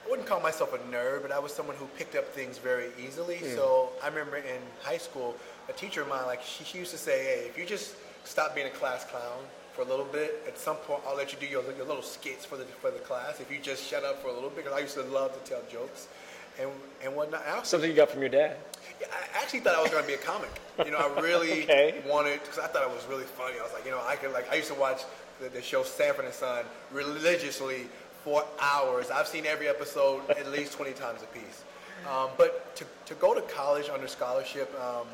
I 0.06 0.10
wouldn't 0.12 0.28
call 0.28 0.40
myself 0.40 0.74
a 0.74 0.78
nerd, 0.94 1.24
but 1.24 1.32
I 1.32 1.40
was 1.40 1.52
someone 1.52 1.76
who 1.76 1.88
picked 1.98 2.16
up 2.16 2.28
things 2.28 2.60
very 2.60 2.92
easily. 3.04 3.38
Hmm. 3.38 3.56
So 3.56 3.90
I 4.04 4.08
remember 4.10 4.38
in 4.38 4.62
high 4.84 5.00
school, 5.00 5.36
a 5.70 5.74
teacher 5.74 6.04
of 6.04 6.08
mine, 6.08 6.28
like 6.28 6.44
she, 6.44 6.64
she 6.64 6.78
used 6.78 6.92
to 6.92 7.00
say, 7.00 7.24
"Hey, 7.24 7.46
if 7.50 7.58
you 7.58 7.66
just 7.66 7.96
stop 8.26 8.54
being 8.54 8.68
a 8.68 8.72
class 8.82 9.06
clown 9.06 9.42
for 9.74 9.82
a 9.82 9.86
little 9.86 10.06
bit, 10.06 10.44
at 10.48 10.58
some 10.58 10.76
point 10.78 11.02
I'll 11.08 11.16
let 11.16 11.32
you 11.34 11.40
do 11.40 11.46
your, 11.46 11.64
your 11.78 11.86
little 11.86 12.02
skits 12.04 12.46
for 12.46 12.58
the 12.58 12.66
for 12.66 12.92
the 12.92 13.00
class. 13.00 13.40
If 13.40 13.52
you 13.52 13.58
just 13.62 13.84
shut 13.86 14.04
up 14.04 14.22
for 14.22 14.28
a 14.30 14.34
little 14.34 14.50
bit, 14.50 14.66
because 14.66 14.74
I 14.78 14.82
used 14.82 14.96
to 14.96 15.04
love 15.04 15.32
to 15.44 15.50
tell 15.50 15.62
jokes 15.72 16.08
and 16.60 16.70
and 17.04 17.16
whatnot. 17.16 17.44
I 17.48 17.52
also, 17.52 17.64
Something 17.78 17.90
you 17.90 17.96
got 17.96 18.10
from 18.10 18.22
your 18.22 18.30
dad. 18.30 18.58
yeah, 19.00 19.08
I 19.12 19.42
actually 19.42 19.62
thought 19.62 19.76
I 19.76 19.82
was 19.82 19.92
going 19.92 20.04
to 20.04 20.08
be 20.08 20.16
a 20.16 20.18
comic. 20.18 20.50
You 20.86 20.92
know, 20.92 20.98
I 20.98 21.20
really 21.22 21.64
Okay. 21.64 22.02
wanted 22.08 22.42
because 22.42 22.60
I 22.60 22.68
thought 22.68 22.84
it 22.84 22.90
was 22.94 23.06
really 23.08 23.24
funny. 23.24 23.56
I 23.60 23.64
was 23.64 23.74
like, 23.74 23.86
you 23.86 23.92
know, 23.92 24.02
I 24.06 24.16
could 24.16 24.32
like 24.34 24.52
I 24.52 24.56
used 24.56 24.70
to 24.70 24.76
watch 24.80 25.02
the, 25.40 25.50
the 25.50 25.62
show 25.62 25.84
Sanford 25.84 26.26
and 26.26 26.34
Son 26.34 26.66
religiously 26.92 27.88
for 28.24 28.44
hours. 28.60 29.10
I've 29.10 29.28
seen 29.28 29.46
every 29.46 29.68
episode 29.68 30.30
at 30.32 30.52
least 30.52 30.74
twenty 30.74 30.92
times 30.94 31.22
a 31.24 31.28
piece. 31.28 31.64
Um, 32.10 32.30
but 32.38 32.76
to, 32.78 32.86
to 33.06 33.14
go 33.16 33.36
to 33.36 33.42
college 33.42 33.88
under 33.90 34.08
scholarship, 34.08 34.74
um, 34.82 35.06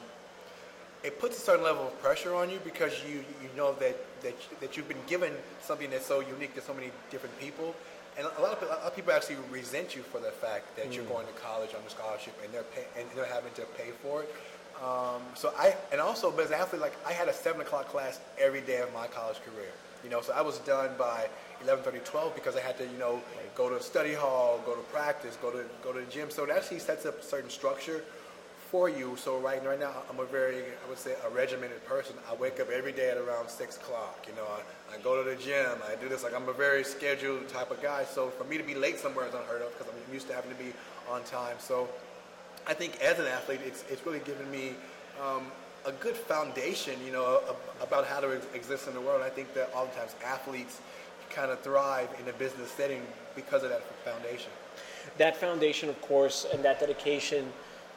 it 1.04 1.20
puts 1.20 1.38
a 1.38 1.42
certain 1.42 1.64
level 1.64 1.88
of 1.88 2.02
pressure 2.02 2.34
on 2.34 2.50
you 2.50 2.60
because 2.64 2.94
you 3.08 3.24
you 3.42 3.50
know 3.56 3.74
that 3.74 3.98
that 4.22 4.36
that 4.60 4.78
you've 4.78 4.88
been 4.88 5.06
given 5.08 5.32
something 5.62 5.90
that's 5.90 6.06
so 6.06 6.20
unique 6.22 6.56
to 6.56 6.62
so 6.62 6.74
many 6.74 6.92
different 7.12 7.38
people, 7.40 7.76
and 8.18 8.28
a 8.38 8.42
lot 8.42 8.54
of, 8.54 8.64
a 8.64 8.66
lot 8.66 8.80
of 8.80 8.96
people 8.96 9.14
actually 9.14 9.38
resent 9.52 9.96
you 9.96 10.02
for 10.02 10.20
the 10.20 10.32
fact 10.32 10.76
that 10.76 10.94
you're 10.94 11.06
going 11.06 11.28
to 11.28 11.34
college 11.34 11.70
under 11.76 11.90
scholarship 11.90 12.34
and 12.44 12.54
they're 12.54 12.64
pay, 12.64 12.86
and 12.98 13.08
they're 13.16 13.26
having 13.26 13.54
to 13.54 13.64
pay 13.78 13.92
for 14.02 14.24
it. 14.24 14.36
Um, 14.84 15.22
so 15.34 15.54
I 15.58 15.76
and 15.92 16.02
also 16.02 16.36
as 16.38 16.50
an 16.50 16.56
athlete, 16.56 16.82
like 16.82 16.96
I 17.06 17.14
had 17.14 17.28
a 17.28 17.34
seven 17.34 17.62
o'clock 17.62 17.88
class 17.90 18.20
every 18.40 18.62
day 18.62 18.80
of 18.82 18.94
my 18.94 19.08
college 19.08 19.38
career. 19.46 19.72
You 20.04 20.12
know, 20.12 20.22
so 20.22 20.34
I 20.34 20.42
was 20.42 20.60
done 20.60 20.92
by 20.98 21.28
11:30, 21.66 22.04
12 22.06 22.36
because 22.36 22.56
I 22.56 22.62
had 22.62 22.78
to, 22.78 22.84
you 22.84 22.98
know, 23.00 23.22
go 23.56 23.70
to 23.70 23.82
study 23.82 24.14
hall, 24.14 24.62
go 24.66 24.76
to 24.76 24.84
practice, 24.84 25.38
go 25.42 25.52
to 25.52 25.64
go 25.84 25.92
to 25.92 26.00
the 26.00 26.12
gym. 26.12 26.30
So 26.30 26.44
it 26.44 26.52
actually 26.52 26.80
sets 26.80 27.06
up 27.06 27.20
a 27.20 27.24
certain 27.24 27.50
structure 27.50 28.04
for 28.78 28.90
you. 28.90 29.18
So 29.18 29.40
right 29.40 29.66
right 29.66 29.80
now, 29.80 29.92
I'm 30.08 30.20
a 30.20 30.26
very, 30.26 30.58
I 30.58 30.88
would 30.88 31.00
say, 31.00 31.16
a 31.26 31.30
regimented 31.34 31.84
person. 31.86 32.16
I 32.32 32.36
wake 32.36 32.60
up 32.60 32.70
every 32.70 32.92
day 32.92 33.10
at 33.10 33.18
around 33.18 33.50
six 33.50 33.76
o'clock. 33.78 34.28
You 34.30 34.36
know, 34.36 34.46
I, 34.46 34.96
I 34.96 35.00
go 35.00 35.18
to 35.18 35.28
the 35.28 35.36
gym. 35.36 35.80
I 35.92 35.96
do 35.96 36.08
this. 36.08 36.24
Like 36.24 36.36
I'm 36.36 36.48
a 36.48 36.54
very 36.54 36.84
scheduled 36.84 37.50
type 37.50 37.72
of 37.72 37.82
guy. 37.82 38.06
So 38.06 38.30
for 38.30 38.44
me 38.44 38.56
to 38.60 38.64
be 38.64 38.76
late 38.76 39.00
somewhere 39.00 39.26
is 39.26 39.34
unheard 39.34 39.64
of 39.64 39.76
because 39.76 39.92
I'm 39.92 40.14
used 40.14 40.28
to 40.28 40.36
having 40.36 40.52
to 40.52 40.58
be 40.58 40.74
on 41.10 41.24
time. 41.24 41.56
So 41.58 41.90
I 42.68 42.76
think 42.76 43.02
as 43.02 43.18
an 43.18 43.26
athlete, 43.26 43.62
it's 43.66 43.84
it's 43.90 44.06
really 44.06 44.20
given 44.20 44.48
me 44.52 44.74
um, 45.26 45.48
a 45.88 45.92
good 45.94 46.16
foundation. 46.16 46.94
You 47.04 47.14
know, 47.14 47.42
about 47.82 48.06
how 48.06 48.20
to 48.20 48.30
exist 48.54 48.88
in 48.88 48.94
the 48.94 49.02
world. 49.02 49.24
I 49.24 49.30
think 49.30 49.56
that 49.56 49.74
oftentimes 49.74 50.14
athletes 50.24 50.82
kind 51.32 51.50
of 51.50 51.62
thrive 51.62 52.10
in 52.22 52.30
a 52.30 52.34
business 52.34 52.70
setting 52.70 53.02
because 53.36 53.64
of 53.64 53.72
that 53.72 53.82
foundation. 54.06 54.52
That 55.18 55.36
foundation, 55.36 55.90
of 55.90 56.00
course, 56.02 56.46
and 56.54 56.64
that 56.64 56.80
dedication 56.80 57.52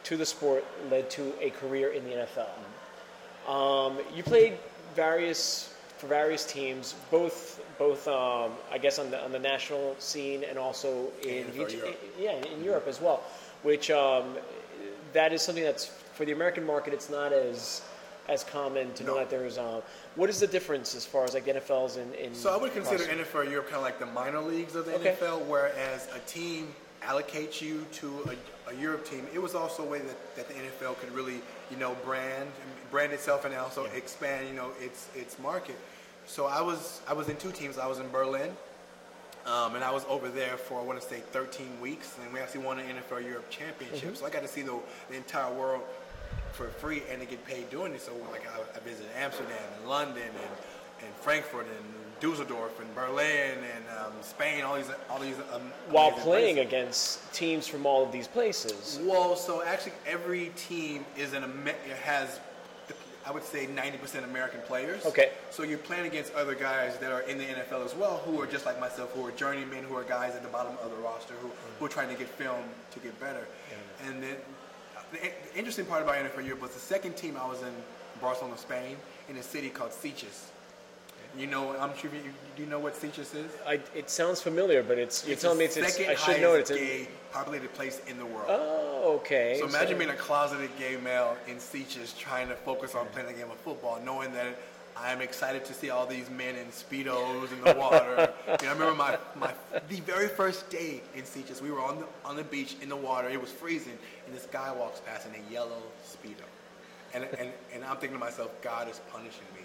to 0.05 0.17
the 0.17 0.27
sport 0.27 0.65
led 0.91 1.11
to 1.11 1.33
a 1.41 1.51
career 1.51 1.91
in 1.93 2.05
the 2.05 2.27
NFL. 2.27 3.51
Um, 3.51 3.99
you 4.15 4.23
played 4.23 4.55
various 4.95 5.75
for 5.99 6.07
various 6.07 6.45
teams, 6.47 6.95
both 7.11 7.61
both 7.79 8.09
um, 8.09 8.53
I 8.73 8.79
guess 8.79 8.99
on 8.99 9.11
the 9.11 9.23
on 9.23 9.33
the 9.33 9.39
national 9.39 9.97
scene 9.99 10.45
and 10.45 10.59
also 10.59 11.09
in 11.23 11.45
for 11.47 11.69
Europe. 11.69 12.01
yeah 12.19 12.33
in 12.47 12.65
Europe 12.65 12.87
as 12.89 13.01
well. 13.01 13.23
Which 13.63 13.91
um, 13.91 14.37
that 15.13 15.33
is 15.33 15.43
something 15.43 15.65
that's 15.65 15.87
for 16.15 16.25
the 16.25 16.33
American 16.33 16.65
market. 16.65 16.95
It's 16.95 17.11
not 17.11 17.33
as 17.33 17.83
as 18.29 18.45
common 18.45 18.93
to 18.95 19.05
know 19.05 19.17
that 19.17 19.29
there's. 19.31 19.59
Um, 19.59 19.83
what 20.17 20.31
is 20.31 20.41
the 20.41 20.47
difference 20.47 20.95
as 20.95 21.05
far 21.05 21.25
as 21.25 21.35
like 21.35 21.45
the 21.45 21.53
NFLs 21.53 21.99
in, 21.99 22.13
in 22.15 22.35
So 22.35 22.53
I 22.53 22.57
would 22.57 22.73
consider 22.73 23.05
NFL 23.05 23.51
Europe 23.51 23.67
kind 23.67 23.77
of 23.77 23.83
like 23.83 23.99
the 23.99 24.07
minor 24.07 24.41
leagues 24.41 24.75
of 24.75 24.87
the 24.87 24.95
Okay. 24.95 25.17
NFL, 25.21 25.47
whereas 25.47 26.09
a 26.15 26.19
team 26.21 26.69
allocates 27.03 27.61
you 27.61 27.87
to 27.93 28.31
a, 28.31 28.71
a 28.71 28.75
Europe 28.75 29.05
team. 29.05 29.27
It 29.33 29.41
was 29.41 29.55
also 29.55 29.83
a 29.83 29.87
way 29.87 30.01
that, 30.01 30.37
that 30.37 30.49
the 30.49 30.55
NFL 30.55 30.99
could 30.99 31.13
really, 31.13 31.41
you 31.71 31.77
know, 31.77 31.97
brand 32.05 32.49
brand 32.91 33.13
itself 33.13 33.45
and 33.45 33.55
also 33.55 33.85
expand, 33.87 34.49
you 34.49 34.55
know, 34.55 34.71
its 34.81 35.09
its 35.15 35.39
market. 35.39 35.77
So 36.27 36.47
I 36.47 36.61
was 36.61 37.01
I 37.09 37.13
was 37.13 37.29
in 37.29 37.37
two 37.37 37.53
teams. 37.53 37.79
I 37.79 37.87
was 37.87 37.99
in 37.99 38.09
Berlin, 38.11 38.51
um, 39.47 39.75
and 39.75 39.83
I 39.83 39.91
was 39.91 40.05
over 40.09 40.29
there 40.29 40.57
for 40.57 40.81
I 40.81 40.85
want 40.85 41.01
to 41.01 41.07
say 41.07 41.21
13 41.33 41.81
weeks, 41.81 42.17
and 42.23 42.33
we 42.33 42.41
actually 42.41 42.65
won 42.65 42.79
an 42.79 42.87
NFL 42.87 43.25
Europe 43.25 43.49
championship. 43.51 44.17
So 44.17 44.27
I 44.27 44.31
got 44.31 44.43
to 44.43 44.49
see 44.49 44.63
the, 44.63 44.79
the 45.09 45.17
entire 45.17 45.53
world 45.53 45.83
for 46.53 46.69
free 46.69 47.03
and 47.11 47.21
to 47.21 47.27
get 47.27 47.45
paid 47.47 47.71
doing 47.71 47.93
it. 47.95 48.01
So 48.03 48.13
like 48.31 48.47
I, 48.47 48.61
I 48.77 48.81
visited 48.81 49.11
Amsterdam 49.17 49.57
and 49.79 49.89
London 49.89 50.23
and, 50.23 51.07
and 51.07 51.15
Frankfurt 51.17 51.67
and 51.67 51.95
Dusseldorf 52.21 52.79
and 52.81 52.95
Berlin 52.95 53.59
and 53.75 53.85
um, 53.99 54.13
Spain, 54.21 54.63
all 54.63 54.77
these 54.77 54.91
all 55.09 55.19
these 55.19 55.37
um, 55.53 55.63
while 55.89 56.13
playing 56.13 56.57
places. 56.57 56.73
against 56.73 57.35
teams 57.35 57.67
from 57.67 57.87
all 57.87 58.05
of 58.05 58.13
these 58.13 58.29
places. 58.29 59.01
Well, 59.03 59.37
so 59.37 59.63
actually 59.63 59.93
every 60.07 60.51
team 60.57 61.05
is 61.17 61.33
an 61.33 61.45
has 62.03 62.41
I 63.27 63.33
would 63.33 63.45
say 63.45 63.67
90% 63.67 64.25
American 64.25 64.61
players. 64.63 65.05
Okay. 65.05 65.31
So 65.51 65.63
you're 65.63 65.79
playing 65.79 66.07
against 66.07 66.33
other 66.35 66.55
guys 66.55 66.97
that 66.99 67.13
are 67.13 67.21
in 67.21 67.39
the 67.39 67.45
NFL 67.45 67.85
as 67.85 67.95
well, 67.95 68.19
who 68.25 68.41
are 68.41 68.47
just 68.47 68.65
like 68.65 68.81
myself, 68.81 69.13
who 69.13 69.27
are 69.27 69.31
journeymen, 69.33 69.85
who 69.85 69.95
are 69.95 70.05
guys 70.05 70.35
at 70.35 70.43
the 70.43 70.49
bottom 70.49 70.73
of 70.83 70.91
the 70.91 70.97
roster, 70.97 71.35
who, 71.35 71.51
who 71.79 71.85
are 71.85 71.89
trying 71.89 72.09
to 72.09 72.15
get 72.15 72.29
film 72.29 72.63
to 72.93 72.99
get 72.99 73.19
better. 73.21 73.47
And 74.07 74.23
then 74.23 74.37
the, 75.13 75.19
the 75.19 75.59
interesting 75.59 75.85
part 75.85 76.03
about 76.03 76.15
NFL 76.17 76.45
Europe 76.45 76.63
was 76.63 76.73
the 76.73 76.81
second 76.81 77.17
team 77.17 77.37
I 77.37 77.47
was 77.47 77.63
in 77.63 77.75
Barcelona, 78.21 78.57
Spain, 78.57 78.97
in 79.29 79.37
a 79.37 79.43
city 79.43 79.69
called 79.69 79.91
Sitges. 79.91 80.49
You 81.39 81.47
know, 81.47 81.77
I'm 81.79 81.97
sure 81.97 82.11
you, 82.13 82.33
do 82.57 82.63
you 82.63 82.69
know 82.69 82.81
what 82.81 82.95
Sitges 82.95 83.35
is. 83.35 83.51
I, 83.67 83.81
it 83.95 84.11
sounds 84.11 84.43
familiar, 84.43 84.83
but 84.83 84.99
it's 84.99 85.25
you're 85.25 85.35
It's 85.35 85.43
telling 85.43 85.59
me 85.59 85.65
it's, 85.67 85.77
it's 85.77 85.95
second 85.95 86.11
I 86.11 86.15
should 86.17 86.41
know 86.41 86.55
It's 86.55 86.71
in, 86.71 86.77
gay 86.77 87.09
populated 87.33 87.73
place 87.75 88.01
in 88.09 88.19
the 88.19 88.27
world. 88.27 88.47
oh, 88.49 89.15
okay. 89.21 89.57
So 89.61 89.67
imagine 89.69 89.97
being 89.99 90.11
a 90.11 90.15
closeted 90.15 90.71
gay 90.79 90.97
male 90.97 91.37
in 91.47 91.57
Sitges 91.57 92.17
trying 92.19 92.49
to 92.49 92.55
focus 92.57 92.95
on 92.95 93.07
playing 93.09 93.29
a 93.29 93.33
game 93.33 93.51
of 93.51 93.59
football, 93.59 94.01
knowing 94.05 94.33
that 94.33 94.59
I'm 94.97 95.21
excited 95.21 95.65
to 95.67 95.73
see 95.73 95.89
all 95.91 96.05
these 96.05 96.29
men 96.31 96.57
in 96.57 96.67
speedos 96.67 97.53
in 97.53 97.61
the 97.63 97.75
water. 97.79 98.33
you 98.61 98.67
know, 98.67 98.71
I 98.71 98.73
remember 98.73 98.95
my, 98.95 99.17
my 99.37 99.53
the 99.89 100.01
very 100.01 100.29
first 100.29 100.69
day 100.69 101.01
in 101.15 101.23
Sitges, 101.23 101.63
we 101.63 101.71
were 101.71 101.81
on 101.81 102.01
the 102.01 102.07
on 102.25 102.35
the 102.35 102.45
beach 102.45 102.75
in 102.83 102.89
the 102.89 102.97
water. 102.97 103.29
It 103.29 103.41
was 103.41 103.53
freezing, 103.53 103.97
and 104.27 104.35
this 104.35 104.47
guy 104.51 104.73
walks 104.73 105.01
past 105.01 105.29
in 105.29 105.33
a 105.41 105.53
yellow 105.53 105.81
speedo, 106.05 106.45
and 107.15 107.25
and 107.39 107.51
and 107.73 107.85
I'm 107.85 107.97
thinking 107.99 108.19
to 108.19 108.25
myself, 108.25 108.51
God 108.63 108.91
is 108.91 109.01
punishing 109.13 109.47
me 109.55 109.63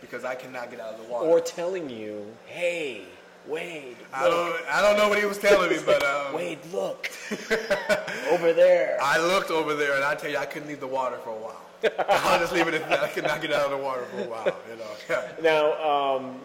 because 0.00 0.24
I 0.24 0.34
cannot 0.34 0.70
get 0.70 0.80
out 0.80 0.94
of 0.94 1.04
the 1.04 1.12
water. 1.12 1.26
or 1.26 1.40
telling 1.40 1.88
you, 1.90 2.26
hey, 2.46 3.02
Wade, 3.46 3.96
I 4.12 4.24
don't 4.28 4.56
I 4.70 4.82
don't 4.82 4.96
know 4.96 5.08
what 5.08 5.18
he 5.18 5.24
was 5.24 5.38
telling 5.38 5.70
me, 5.70 5.78
but 5.84 6.02
um, 6.04 6.34
Wade, 6.34 6.58
look 6.72 7.10
over 8.30 8.52
there. 8.52 8.98
I 9.00 9.18
looked 9.18 9.50
over 9.50 9.74
there, 9.74 9.94
and 9.94 10.04
I 10.04 10.14
tell 10.14 10.30
you, 10.30 10.38
I 10.38 10.46
couldn't 10.46 10.68
leave 10.68 10.80
the 10.80 10.86
water 10.86 11.18
for 11.18 11.30
a 11.30 11.34
while. 11.34 11.62
I'll 12.08 12.40
just 12.40 12.52
leave 12.52 12.66
it 12.66 12.74
at 12.74 12.88
that. 12.88 13.00
I 13.00 13.08
could 13.08 13.24
not 13.24 13.40
get 13.40 13.52
out 13.52 13.66
of 13.66 13.70
the 13.70 13.76
water 13.76 14.04
for 14.06 14.20
a 14.22 14.28
while. 14.28 14.56
You 14.70 14.76
know. 14.76 14.90
Yeah. 15.08 15.32
Now, 15.42 16.16
um, 16.16 16.40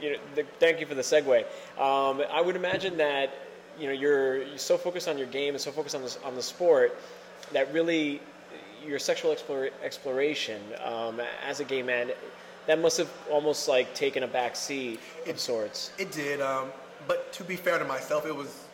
you 0.00 0.12
know, 0.12 0.18
the, 0.34 0.44
thank 0.58 0.80
you 0.80 0.86
for 0.86 0.94
the 0.94 1.02
segue. 1.02 1.40
Um, 1.78 2.22
I 2.32 2.40
would 2.40 2.56
imagine 2.56 2.96
that 2.96 3.34
you 3.78 3.86
know 3.86 3.92
you're, 3.92 4.42
you're 4.42 4.58
so 4.58 4.78
focused 4.78 5.08
on 5.08 5.18
your 5.18 5.26
game 5.26 5.54
and 5.54 5.60
so 5.60 5.70
focused 5.70 5.94
on 5.94 6.02
the, 6.02 6.16
on 6.24 6.34
the 6.34 6.42
sport 6.42 6.96
that 7.52 7.72
really 7.72 8.20
your 8.86 8.98
sexual 8.98 9.32
explore, 9.32 9.70
exploration 9.82 10.60
um, 10.84 11.20
as 11.46 11.60
a 11.60 11.64
gay 11.64 11.82
man 11.82 12.10
that 12.66 12.80
must 12.80 12.98
have 12.98 13.10
almost 13.30 13.68
like 13.68 13.94
taken 13.94 14.22
a 14.22 14.28
back 14.28 14.54
seat 14.54 15.00
of 15.26 15.38
sorts. 15.38 15.92
It 15.98 16.12
did, 16.12 16.40
um, 16.40 16.68
but 17.08 17.32
to 17.32 17.44
be 17.44 17.56
fair 17.56 17.78
to 17.78 17.84
myself, 17.84 18.26
it 18.26 18.34
was, 18.34 18.64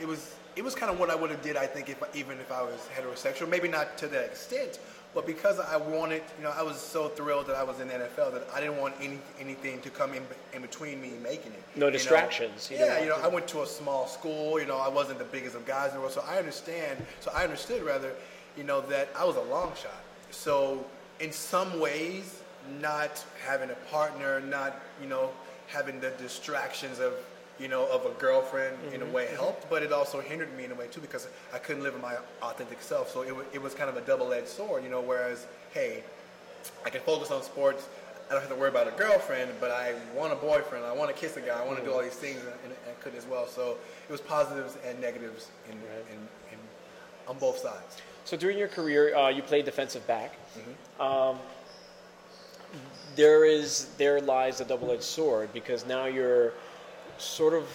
it 0.00 0.08
was, 0.08 0.34
it 0.56 0.64
was 0.64 0.74
kind 0.74 0.90
of 0.90 0.98
what 0.98 1.10
I 1.10 1.14
would 1.14 1.30
have 1.30 1.42
did. 1.42 1.56
I 1.56 1.66
think 1.66 1.88
if 1.88 2.02
even 2.16 2.38
if 2.38 2.50
I 2.50 2.62
was 2.62 2.88
heterosexual, 2.96 3.48
maybe 3.48 3.68
not 3.68 3.98
to 3.98 4.08
that 4.08 4.24
extent, 4.24 4.78
but 5.14 5.26
because 5.26 5.60
I 5.60 5.76
wanted, 5.76 6.22
you 6.36 6.44
know, 6.44 6.52
I 6.56 6.62
was 6.62 6.76
so 6.76 7.08
thrilled 7.08 7.46
that 7.46 7.54
I 7.54 7.62
was 7.62 7.78
in 7.78 7.88
the 7.88 7.94
NFL 7.94 8.32
that 8.32 8.48
I 8.52 8.60
didn't 8.60 8.78
want 8.78 8.94
any 9.00 9.18
anything 9.38 9.80
to 9.82 9.90
come 9.90 10.12
in, 10.12 10.22
in 10.52 10.62
between 10.62 11.00
me 11.00 11.12
making 11.22 11.52
it. 11.52 11.62
No 11.76 11.86
you 11.86 11.92
know? 11.92 11.96
distractions. 11.96 12.68
You 12.70 12.78
yeah, 12.78 12.98
you 13.00 13.06
know, 13.06 13.12
want 13.12 13.24
I 13.24 13.28
went 13.28 13.48
to 13.48 13.62
a 13.62 13.66
small 13.66 14.08
school. 14.08 14.58
You 14.58 14.66
know, 14.66 14.78
I 14.78 14.88
wasn't 14.88 15.18
the 15.18 15.24
biggest 15.24 15.54
of 15.54 15.64
guys 15.64 15.90
in 15.90 15.94
the 15.94 16.00
world, 16.00 16.12
so 16.12 16.24
I 16.28 16.38
understand. 16.38 17.04
So 17.20 17.30
I 17.32 17.44
understood 17.44 17.82
rather, 17.82 18.12
you 18.56 18.64
know, 18.64 18.80
that 18.82 19.08
I 19.16 19.24
was 19.24 19.36
a 19.36 19.42
long 19.42 19.72
shot. 19.74 20.02
So 20.30 20.84
in 21.20 21.32
some 21.32 21.80
ways, 21.80 22.40
not 22.80 23.24
having 23.44 23.70
a 23.70 23.74
partner, 23.90 24.40
not 24.40 24.80
you 25.00 25.08
know, 25.08 25.30
having 25.68 26.00
the 26.00 26.10
distractions 26.10 26.98
of 26.98 27.14
you 27.58 27.68
know, 27.68 27.86
of 27.90 28.04
a 28.04 28.10
girlfriend 28.20 28.76
in 28.92 29.00
a 29.00 29.04
mm-hmm. 29.04 29.14
way 29.14 29.24
mm-hmm. 29.26 29.36
helped, 29.36 29.70
but 29.70 29.82
it 29.82 29.92
also 29.92 30.20
hindered 30.20 30.54
me 30.56 30.64
in 30.64 30.72
a 30.72 30.74
way 30.74 30.88
too 30.88 31.00
because 31.00 31.28
I 31.52 31.58
couldn't 31.58 31.82
live 31.82 31.94
in 31.94 32.00
my 32.00 32.16
authentic 32.42 32.82
self. 32.82 33.10
So 33.10 33.22
it, 33.22 33.34
wa- 33.34 33.44
it 33.52 33.62
was 33.62 33.74
kind 33.74 33.88
of 33.88 33.96
a 33.96 34.00
double-edged 34.00 34.48
sword, 34.48 34.82
you 34.82 34.90
know. 34.90 35.00
Whereas, 35.00 35.46
hey, 35.72 36.02
I 36.84 36.90
can 36.90 37.00
focus 37.02 37.30
on 37.30 37.42
sports. 37.42 37.88
I 38.28 38.32
don't 38.32 38.40
have 38.40 38.50
to 38.50 38.56
worry 38.56 38.70
about 38.70 38.88
a 38.88 38.92
girlfriend, 38.92 39.52
but 39.60 39.70
I 39.70 39.94
want 40.16 40.32
a 40.32 40.36
boyfriend. 40.36 40.84
I 40.84 40.92
want 40.92 41.14
to 41.14 41.16
kiss 41.16 41.36
a 41.36 41.40
guy. 41.40 41.60
I 41.60 41.64
want 41.64 41.78
to 41.78 41.84
do 41.84 41.90
mm-hmm. 41.90 41.98
all 41.98 42.02
these 42.02 42.14
things, 42.14 42.40
and, 42.40 42.48
and 42.64 42.74
I 42.88 43.02
could 43.02 43.14
as 43.14 43.26
well. 43.26 43.46
So 43.46 43.76
it 44.08 44.12
was 44.12 44.20
positives 44.20 44.76
and 44.84 44.98
negatives 45.00 45.50
in, 45.70 45.76
Right. 45.76 46.06
in, 46.10 46.18
in, 46.50 46.58
on 47.28 47.38
both 47.38 47.58
sides. 47.58 48.02
So 48.24 48.36
during 48.36 48.58
your 48.58 48.68
career, 48.68 49.14
uh, 49.14 49.28
you 49.28 49.42
played 49.42 49.64
defensive 49.64 50.06
back. 50.06 50.34
Um, 51.00 51.38
there 53.16 53.44
is 53.44 53.88
there 53.98 54.20
lies 54.20 54.60
a 54.60 54.64
double-edged 54.64 55.02
sword 55.02 55.52
because 55.52 55.86
now 55.86 56.06
you're 56.06 56.52
sort 57.18 57.54
of 57.54 57.68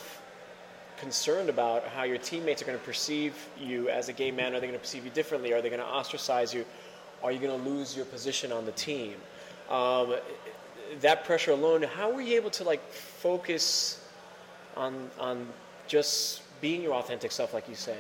concerned 0.97 1.49
about 1.49 1.87
how 1.87 2.03
your 2.03 2.17
teammates 2.17 2.61
are 2.61 2.65
going 2.65 2.77
to 2.77 2.83
perceive 2.83 3.47
you 3.57 3.89
as 3.89 4.09
a 4.09 4.13
gay 4.13 4.31
man. 4.31 4.53
Are 4.53 4.59
they 4.59 4.67
going 4.67 4.73
to 4.73 4.79
perceive 4.79 5.05
you 5.05 5.11
differently? 5.11 5.53
Are 5.53 5.61
they 5.61 5.69
going 5.69 5.81
to 5.81 5.87
ostracize 5.87 6.53
you? 6.53 6.65
Are 7.23 7.31
you 7.31 7.39
going 7.39 7.57
to 7.57 7.69
lose 7.69 7.95
your 7.95 8.05
position 8.05 8.51
on 8.51 8.65
the 8.65 8.73
team? 8.73 9.15
Um, 9.69 10.15
that 11.01 11.23
pressure 11.23 11.51
alone. 11.51 11.83
How 11.83 12.11
were 12.11 12.21
you 12.21 12.35
able 12.35 12.49
to 12.51 12.63
like 12.63 12.83
focus 12.91 14.05
on 14.75 15.09
on 15.19 15.47
just 15.87 16.41
being 16.59 16.81
your 16.81 16.93
authentic 16.95 17.31
self, 17.31 17.53
like 17.53 17.69
you 17.69 17.75
say? 17.75 17.97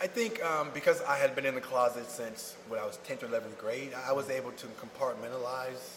I 0.00 0.06
think 0.06 0.44
um, 0.44 0.68
because 0.72 1.02
I 1.02 1.16
had 1.16 1.34
been 1.34 1.44
in 1.44 1.56
the 1.56 1.60
closet 1.60 2.08
since 2.08 2.54
when 2.68 2.78
I 2.78 2.84
was 2.84 2.98
10th 3.08 3.24
or 3.24 3.26
11th 3.26 3.58
grade, 3.58 3.90
I 4.06 4.12
was 4.12 4.30
able 4.30 4.52
to 4.52 4.66
compartmentalize 4.66 5.96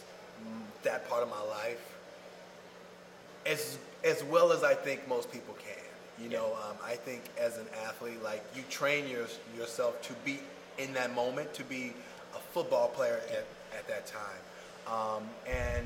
that 0.81 1.08
part 1.08 1.22
of 1.22 1.29
my 1.29 1.41
life 1.41 1.98
as 3.46 3.77
as 4.03 4.24
well 4.24 4.51
as 4.51 4.63
I 4.63 4.74
think 4.74 5.08
most 5.08 5.31
people 5.31 5.55
can. 5.55 6.24
You 6.24 6.29
know, 6.29 6.53
um, 6.67 6.77
I 6.84 6.96
think 6.96 7.22
as 7.39 7.58
an 7.58 7.67
athlete, 7.86 8.22
like 8.24 8.43
you 8.55 8.63
train 8.70 9.08
your, 9.08 9.27
yourself 9.55 10.01
to 10.03 10.13
be 10.25 10.39
in 10.79 10.93
that 10.93 11.13
moment, 11.13 11.53
to 11.55 11.63
be 11.63 11.93
a 12.36 12.39
football 12.39 12.88
player 12.88 13.22
at, 13.29 13.46
at 13.77 13.88
that 13.88 14.08
time. 14.08 14.41
Um, 14.88 15.24
and 15.48 15.86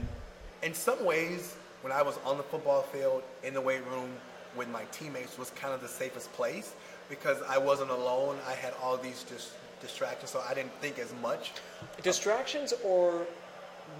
in 0.63 0.73
some 0.73 1.03
ways, 1.05 1.57
when 1.81 1.91
I 1.91 2.01
was 2.01 2.17
on 2.25 2.37
the 2.37 2.43
football 2.43 2.83
field, 2.83 3.23
in 3.43 3.53
the 3.53 3.61
weight 3.61 3.85
room 3.87 4.09
with 4.55 4.69
my 4.69 4.83
teammates, 4.91 5.37
was 5.37 5.49
kind 5.51 5.73
of 5.73 5.81
the 5.81 5.87
safest 5.87 6.31
place 6.33 6.73
because 7.09 7.37
I 7.47 7.57
wasn't 7.57 7.91
alone. 7.91 8.37
I 8.47 8.53
had 8.53 8.73
all 8.81 8.97
these 8.97 9.23
dis- 9.23 9.51
distractions, 9.81 10.31
so 10.31 10.43
I 10.47 10.53
didn't 10.53 10.73
think 10.81 10.99
as 10.99 11.13
much. 11.21 11.51
Distractions 12.01 12.73
or 12.83 13.25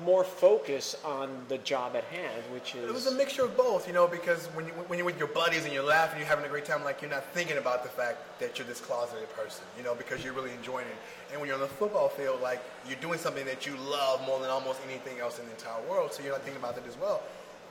more 0.04 0.24
focus 0.24 0.98
on 1.06 1.30
the 1.48 1.58
job 1.60 1.96
at 1.96 2.04
hand, 2.06 2.44
which 2.52 2.76
is 2.76 2.90
It 2.90 2.94
was 2.94 3.06
a 3.08 3.16
mixture 3.16 3.44
of 3.44 3.56
both, 3.56 3.88
you 3.88 3.94
know, 3.94 4.08
because 4.08 4.48
when, 4.48 4.66
you, 4.66 4.72
when 4.88 4.98
you're 4.98 5.06
with 5.06 5.20
your 5.20 5.28
buddies 5.28 5.64
and 5.64 5.74
you're 5.74 5.84
laughing, 5.84 6.20
you're 6.20 6.28
having 6.28 6.44
a 6.44 6.50
great 6.50 6.66
time, 6.66 6.84
like 6.84 7.02
you're 7.02 7.12
not 7.12 7.24
thinking 7.34 7.58
about 7.58 7.84
the 7.84 7.90
fact 7.90 8.18
that 8.40 8.58
you're 8.58 8.68
this 8.68 8.82
closeted 8.82 9.30
person, 9.36 9.64
you 9.78 9.84
know, 9.84 9.96
because 9.96 10.24
you're 10.24 10.34
really 10.34 10.52
enjoying 10.52 10.88
it. 10.88 10.96
And 11.32 11.40
when 11.40 11.48
you're 11.48 11.56
on 11.56 11.62
the 11.62 11.68
football 11.68 12.10
field, 12.10 12.42
like 12.42 12.62
you're 12.88 13.00
doing 13.00 13.20
something 13.20 13.46
that 13.46 13.66
you 13.66 13.76
love 13.78 14.26
more 14.26 14.40
than 14.40 14.50
almost 14.50 14.80
anything 14.90 15.20
else 15.20 15.40
in 15.40 15.46
the 15.46 15.52
entire 15.52 15.82
world, 15.90 16.14
so 16.14 16.24
you're 16.24 16.32
not 16.32 16.42
thinking 16.42 16.62
about 16.62 16.76
that 16.76 16.88
as 16.88 16.98
well. 16.98 17.22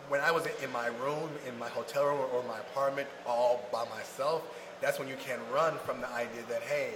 When 0.09 0.21
I 0.21 0.31
was 0.31 0.47
in 0.63 0.71
my 0.71 0.87
room, 1.03 1.31
in 1.49 1.59
my 1.59 1.69
hotel 1.69 2.07
room 2.07 2.21
or 2.33 2.43
my 2.45 2.59
apartment, 2.59 3.09
all 3.27 3.67
by 3.73 3.85
myself, 3.89 4.43
that's 4.85 4.99
when 4.99 5.09
you 5.09 5.17
can 5.17 5.39
run 5.51 5.79
from 5.87 6.03
the 6.03 6.11
idea 6.11 6.43
that 6.51 6.61
hey, 6.63 6.91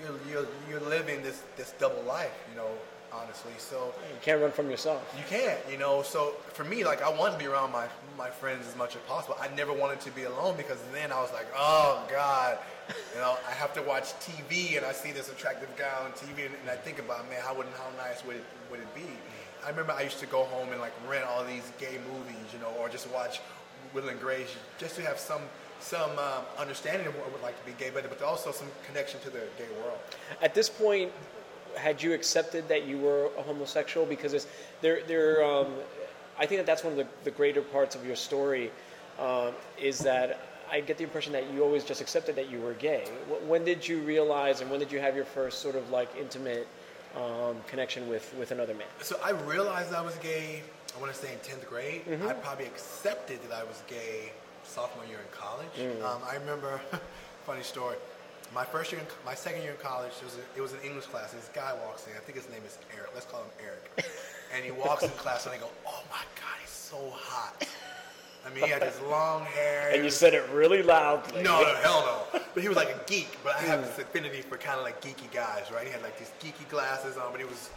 you're 0.00 0.18
you're, 0.28 0.48
you're 0.70 0.88
living 0.88 1.22
this 1.22 1.42
this 1.56 1.74
double 1.78 2.02
life, 2.04 2.32
you 2.50 2.56
know, 2.56 2.70
honestly. 3.12 3.52
So 3.58 3.92
you 4.08 4.16
can't 4.22 4.40
run 4.40 4.50
from 4.52 4.70
yourself. 4.70 5.02
you 5.16 5.24
can't, 5.28 5.58
you 5.70 5.76
know. 5.76 6.02
So 6.02 6.32
for 6.54 6.64
me, 6.64 6.82
like 6.82 7.02
I 7.02 7.10
want 7.10 7.34
to 7.34 7.38
be 7.38 7.46
around 7.46 7.72
my 7.72 7.88
my 8.16 8.30
friends 8.30 8.66
as 8.66 8.74
much 8.74 8.96
as 8.96 9.02
possible. 9.02 9.36
I 9.38 9.54
never 9.54 9.74
wanted 9.74 10.00
to 10.00 10.10
be 10.12 10.24
alone 10.24 10.56
because 10.56 10.78
then 10.94 11.12
I 11.12 11.20
was 11.20 11.30
like, 11.34 11.46
oh 11.54 12.02
God, 12.10 12.58
you 13.12 13.20
know, 13.20 13.36
I 13.46 13.52
have 13.52 13.74
to 13.74 13.82
watch 13.82 14.14
TV 14.14 14.78
and 14.78 14.86
I 14.86 14.92
see 14.92 15.12
this 15.12 15.28
attractive 15.28 15.68
guy 15.76 15.92
on 16.04 16.12
TV 16.12 16.46
and, 16.46 16.54
and 16.62 16.70
I 16.70 16.76
think 16.76 16.98
about, 16.98 17.28
man, 17.28 17.40
how 17.42 17.54
would 17.54 17.66
how 17.76 17.90
nice 18.02 18.24
would 18.24 18.36
it 18.36 18.44
would 18.70 18.80
it 18.80 18.94
be? 18.94 19.10
I 19.62 19.68
remember 19.68 19.92
I 19.92 20.02
used 20.02 20.20
to 20.20 20.26
go 20.26 20.44
home 20.44 20.70
and 20.72 20.80
like 20.80 20.94
rent 21.06 21.26
all 21.26 21.44
these 21.44 21.70
gay 21.78 21.98
movies, 22.10 22.46
you 22.54 22.60
know, 22.60 22.72
or 22.80 22.88
just 22.88 23.10
watch 23.10 23.40
Will 23.92 24.08
and 24.08 24.20
Grace 24.20 24.54
just 24.78 24.96
to 24.96 25.02
have 25.02 25.18
some 25.18 25.42
some 25.80 26.10
um, 26.18 26.44
understanding 26.58 27.06
of 27.06 27.14
what 27.16 27.26
it 27.26 27.32
would 27.32 27.42
like 27.42 27.58
to 27.58 27.66
be 27.66 27.72
gay, 27.78 27.90
but 27.92 28.08
but 28.08 28.22
also 28.22 28.52
some 28.52 28.68
connection 28.86 29.20
to 29.20 29.30
the 29.30 29.42
gay 29.58 29.68
world. 29.82 29.98
At 30.42 30.54
this 30.54 30.68
point, 30.68 31.12
had 31.76 32.02
you 32.02 32.12
accepted 32.12 32.68
that 32.68 32.86
you 32.86 32.98
were 32.98 33.30
a 33.38 33.42
homosexual? 33.42 34.06
Because 34.06 34.32
it's, 34.32 34.46
there, 34.80 35.00
there, 35.06 35.44
um, 35.44 35.68
I 36.38 36.46
think 36.46 36.60
that 36.60 36.66
that's 36.66 36.82
one 36.84 36.92
of 36.92 36.98
the, 36.98 37.06
the 37.24 37.30
greater 37.30 37.62
parts 37.62 37.94
of 37.94 38.06
your 38.06 38.16
story 38.16 38.70
um, 39.18 39.52
is 39.80 39.98
that 40.00 40.40
I 40.70 40.80
get 40.80 40.98
the 40.98 41.04
impression 41.04 41.32
that 41.32 41.52
you 41.52 41.62
always 41.62 41.84
just 41.84 42.00
accepted 42.00 42.34
that 42.36 42.50
you 42.50 42.60
were 42.60 42.74
gay. 42.74 43.04
When 43.46 43.64
did 43.64 43.86
you 43.86 44.00
realize, 44.00 44.60
and 44.60 44.70
when 44.70 44.80
did 44.80 44.90
you 44.90 44.98
have 44.98 45.14
your 45.14 45.24
first 45.24 45.60
sort 45.60 45.76
of 45.76 45.90
like 45.90 46.08
intimate 46.18 46.66
um, 47.14 47.56
connection 47.68 48.08
with, 48.08 48.34
with 48.38 48.50
another 48.50 48.74
man? 48.74 48.88
So 49.02 49.18
I 49.24 49.30
realized 49.30 49.94
I 49.94 50.02
was 50.02 50.16
gay. 50.16 50.62
I 50.96 51.00
want 51.00 51.12
to 51.12 51.18
say 51.18 51.32
in 51.32 51.38
tenth 51.40 51.68
grade. 51.68 52.02
I 52.26 52.32
probably 52.32 52.66
accepted 52.66 53.42
that 53.48 53.52
I 53.52 53.64
was 53.64 53.82
gay 53.86 54.32
sophomore 54.66 55.04
year 55.06 55.18
in 55.18 55.30
college. 55.32 56.02
Um, 56.02 56.20
I 56.28 56.34
remember, 56.36 56.80
funny 57.46 57.62
story. 57.62 57.96
My 58.54 58.64
first 58.64 58.92
year, 58.92 59.00
in, 59.00 59.06
my 59.24 59.34
second 59.34 59.62
year 59.62 59.72
in 59.72 59.78
college, 59.78 60.12
it 60.20 60.24
was 60.24 60.36
a, 60.36 60.58
it 60.58 60.60
was 60.60 60.72
an 60.72 60.80
English 60.84 61.06
class. 61.06 61.32
This 61.32 61.50
guy 61.52 61.74
walks 61.84 62.06
in. 62.06 62.12
I 62.14 62.20
think 62.20 62.38
his 62.38 62.48
name 62.48 62.62
is 62.64 62.78
Eric. 62.96 63.10
Let's 63.14 63.26
call 63.26 63.40
him 63.40 63.50
Eric. 63.62 64.06
and 64.54 64.64
he 64.64 64.70
walks 64.70 65.02
in 65.02 65.10
class, 65.10 65.46
and 65.46 65.54
I 65.54 65.58
go, 65.58 65.68
"Oh 65.86 66.02
my 66.10 66.22
God, 66.36 66.56
he's 66.60 66.70
so 66.70 67.10
hot." 67.12 67.66
I 68.46 68.54
mean, 68.54 68.64
he 68.64 68.70
had 68.70 68.82
this 68.82 69.00
long 69.10 69.44
hair. 69.44 69.90
And 69.92 70.04
you 70.04 70.10
said 70.10 70.32
it 70.32 70.48
really 70.50 70.80
loudly. 70.80 71.42
no, 71.42 71.62
no, 71.62 71.74
hell 71.76 72.26
no. 72.32 72.40
But 72.54 72.62
he 72.62 72.68
was 72.68 72.76
like 72.76 72.90
a 72.90 73.00
geek. 73.06 73.36
But 73.42 73.56
I 73.56 73.62
have 73.62 73.82
this 73.82 73.98
affinity 73.98 74.40
for 74.40 74.56
kind 74.56 74.78
of 74.78 74.84
like 74.84 75.00
geeky 75.02 75.30
guys, 75.32 75.64
right? 75.74 75.84
He 75.84 75.92
had 75.92 76.02
like 76.02 76.16
these 76.16 76.30
geeky 76.40 76.68
glasses 76.68 77.16
on, 77.16 77.32
but 77.32 77.40
he 77.40 77.46
was 77.46 77.70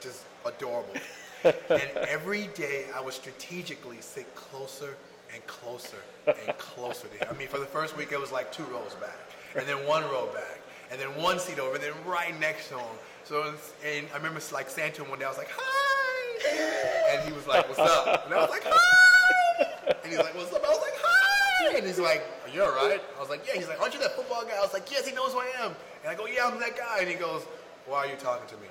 just 0.00 0.24
adorable. 0.44 0.92
and 1.44 1.90
every 2.06 2.48
day 2.48 2.84
I 2.94 3.00
would 3.00 3.14
strategically 3.14 3.96
sit 4.00 4.32
closer 4.34 4.96
and 5.34 5.46
closer 5.46 5.98
and 6.26 6.58
closer 6.58 7.08
to 7.08 7.16
him. 7.18 7.28
I 7.30 7.38
mean, 7.38 7.48
for 7.48 7.58
the 7.58 7.66
first 7.66 7.96
week 7.96 8.12
it 8.12 8.20
was 8.20 8.32
like 8.32 8.52
two 8.52 8.64
rows 8.64 8.94
back, 9.00 9.18
and 9.56 9.66
then 9.66 9.86
one 9.86 10.02
row 10.04 10.28
back, 10.32 10.60
and 10.90 11.00
then 11.00 11.08
one 11.20 11.38
seat 11.38 11.58
over, 11.58 11.74
and 11.74 11.82
then 11.82 11.92
right 12.06 12.38
next 12.40 12.68
to 12.68 12.78
him. 12.78 12.96
So, 13.24 13.40
was, 13.42 13.72
and 13.84 14.06
I 14.12 14.16
remember 14.16 14.40
like 14.52 14.68
saying 14.70 14.92
to 14.94 15.04
him 15.04 15.10
one 15.10 15.18
day, 15.18 15.24
I 15.24 15.28
was 15.28 15.38
like, 15.38 15.50
"Hi," 15.54 17.14
and 17.14 17.28
he 17.28 17.32
was 17.32 17.46
like, 17.46 17.68
"What's 17.68 17.78
up?" 17.78 18.26
And 18.26 18.34
I 18.34 18.40
was 18.40 18.50
like, 18.50 18.64
"Hi," 18.64 19.90
and 20.02 20.10
he's 20.10 20.18
like, 20.18 20.34
"What's 20.34 20.52
up?" 20.52 20.64
I 20.64 20.68
was 20.68 20.80
like, 20.80 20.94
"Hi," 20.96 21.76
and 21.76 21.86
he's 21.86 21.98
like, 21.98 22.22
"Are 22.44 22.50
you 22.50 22.62
all 22.62 22.72
right?" 22.72 23.00
I 23.16 23.20
was 23.20 23.30
like, 23.30 23.46
"Yeah." 23.46 23.54
He's 23.54 23.68
like, 23.68 23.80
"Aren't 23.80 23.94
you 23.94 24.00
that 24.00 24.16
football 24.16 24.44
guy?" 24.44 24.56
I 24.56 24.62
was 24.62 24.72
like, 24.72 24.90
"Yes." 24.90 25.06
He 25.06 25.14
knows 25.14 25.32
who 25.32 25.40
I 25.40 25.50
am, 25.60 25.74
and 26.02 26.10
I 26.10 26.14
go, 26.14 26.26
"Yeah, 26.26 26.46
I'm 26.46 26.58
that 26.60 26.76
guy," 26.76 27.00
and 27.00 27.08
he 27.08 27.14
goes, 27.14 27.42
"Why 27.86 28.06
are 28.06 28.06
you 28.06 28.16
talking 28.16 28.48
to 28.48 28.56
me?" 28.56 28.68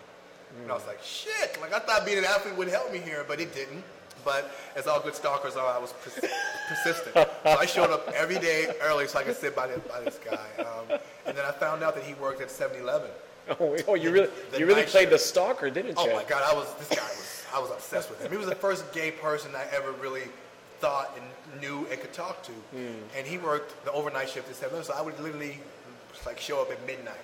And 0.62 0.72
I 0.72 0.74
was 0.74 0.88
like, 0.88 1.02
shit, 1.04 1.60
like 1.62 1.74
I 1.74 1.80
thought 1.80 2.06
being 2.06 2.18
an 2.18 2.26
athlete 2.26 2.56
would 2.56 2.70
help 2.70 2.92
me 2.92 3.00
here, 3.00 3.24
but 3.28 3.40
it 3.40 3.54
didn't. 3.54 3.84
But 4.24 4.52
as 4.76 4.88
all 4.88 5.00
good 5.00 5.16
stalkers 5.16 5.56
are, 5.56 5.68
I 5.74 5.78
was 5.80 5.94
pers- 5.94 6.20
persistent. 6.68 7.14
So 7.16 7.30
I 7.46 7.66
showed 7.66 7.90
up 7.92 8.08
every 8.16 8.40
day 8.40 8.72
early 8.82 9.08
so 9.08 9.20
I 9.20 9.24
could 9.24 9.36
sit 9.36 9.56
by, 9.56 9.68
the, 9.68 9.80
by 9.80 10.02
this 10.02 10.20
guy. 10.24 10.64
Um, 10.64 11.00
and 11.26 11.38
then 11.38 11.46
I 11.46 11.52
found 11.52 11.84
out 11.84 11.96
that 11.96 12.04
he 12.04 12.14
worked 12.16 12.42
at 12.42 12.50
7-Eleven. 12.50 13.10
Oh, 13.60 13.76
oh, 13.88 13.96
you 13.96 14.12
really, 14.12 14.30
you 14.56 14.68
really 14.68 14.84
played 14.84 15.10
shift. 15.10 15.12
the 15.12 15.18
stalker, 15.18 15.72
didn't 15.72 15.98
you? 15.98 16.12
Oh 16.12 16.16
my 16.16 16.24
God, 16.24 16.44
I 16.46 16.54
was 16.54 16.72
this 16.76 16.90
guy 16.90 16.98
was 17.04 17.44
I 17.52 17.60
was 17.60 17.72
obsessed 17.72 18.12
with 18.12 18.22
him. 18.22 18.30
He 18.30 18.38
was 18.38 18.46
the 18.46 18.54
first 18.54 18.92
gay 18.94 19.10
person 19.10 19.50
I 19.56 19.66
ever 19.76 19.92
really 19.94 20.26
thought 20.80 21.18
and 21.18 21.60
knew 21.60 21.88
and 21.90 22.00
could 22.00 22.14
talk 22.14 22.44
to. 22.44 22.52
And 23.18 23.26
he 23.26 23.40
worked 23.40 23.84
the 23.86 23.92
overnight 23.92 24.30
shift 24.30 24.50
at 24.52 24.56
7-Eleven, 24.56 24.84
so 24.84 24.94
I 24.94 25.02
would 25.02 25.20
literally 25.20 25.58
like 26.28 26.40
show 26.40 26.62
up 26.62 26.70
at 26.70 26.86
midnight 26.86 27.18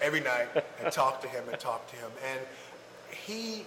every 0.00 0.20
night 0.20 0.48
and 0.82 0.90
talk 0.90 1.20
to 1.20 1.28
him 1.28 1.44
and 1.50 1.60
talk 1.60 1.86
to 1.90 1.96
him. 1.96 2.10
And 2.26 2.40
he 3.10 3.66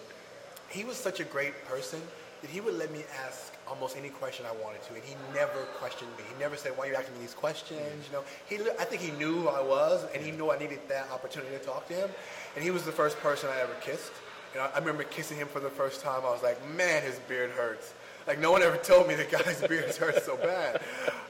he 0.69 0.83
was 0.83 0.97
such 0.97 1.19
a 1.19 1.23
great 1.23 1.53
person 1.65 2.01
that 2.41 2.49
he 2.49 2.59
would 2.59 2.73
let 2.75 2.91
me 2.91 3.03
ask 3.25 3.53
almost 3.67 3.95
any 3.95 4.09
question 4.09 4.45
I 4.45 4.63
wanted 4.63 4.81
to, 4.83 4.95
and 4.95 5.03
he 5.03 5.15
never 5.33 5.61
questioned 5.79 6.09
me. 6.17 6.23
He 6.27 6.39
never 6.39 6.57
said, 6.57 6.77
"Why 6.77 6.85
are 6.85 6.89
you 6.89 6.95
asking 6.95 7.15
me 7.15 7.21
these 7.21 7.33
questions?" 7.33 8.07
You 8.07 8.13
know, 8.13 8.23
he 8.47 8.55
I 8.79 8.85
think 8.85 9.01
he 9.01 9.11
knew 9.11 9.41
who 9.41 9.47
I 9.47 9.61
was, 9.61 10.05
and 10.13 10.23
he 10.23 10.31
knew 10.31 10.51
I 10.51 10.57
needed 10.57 10.79
that 10.89 11.09
opportunity 11.11 11.51
to 11.57 11.63
talk 11.63 11.87
to 11.87 11.93
him. 11.93 12.09
And 12.55 12.63
he 12.63 12.71
was 12.71 12.83
the 12.83 12.91
first 12.91 13.17
person 13.19 13.49
I 13.49 13.61
ever 13.61 13.73
kissed. 13.81 14.11
And 14.53 14.61
I, 14.61 14.67
I 14.75 14.79
remember 14.79 15.03
kissing 15.03 15.37
him 15.37 15.47
for 15.47 15.59
the 15.59 15.69
first 15.69 16.01
time. 16.01 16.21
I 16.25 16.31
was 16.31 16.43
like, 16.43 16.57
"Man, 16.75 17.03
his 17.03 17.19
beard 17.19 17.51
hurts." 17.51 17.93
Like 18.27 18.39
no 18.39 18.51
one 18.51 18.61
ever 18.61 18.77
told 18.77 19.07
me 19.07 19.15
that 19.15 19.31
guy's 19.45 19.61
beard 19.61 19.95
hurts 19.95 20.25
so 20.25 20.37
bad. 20.37 20.81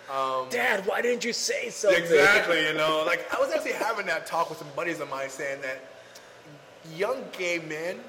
Um, 0.09 0.47
Dad, 0.49 0.85
why 0.85 1.01
didn't 1.01 1.23
you 1.23 1.33
say 1.33 1.69
something? 1.69 2.01
Exactly, 2.01 2.65
you 2.65 2.73
know. 2.73 3.03
Like 3.05 3.25
I 3.33 3.39
was 3.39 3.51
actually 3.51 3.73
having 3.73 4.05
that 4.07 4.25
talk 4.25 4.49
with 4.49 4.59
some 4.59 4.67
buddies 4.75 4.99
of 4.99 5.09
mine, 5.09 5.29
saying 5.29 5.61
that 5.61 5.79
young 6.95 7.23
gay 7.31 7.59
men 7.59 7.99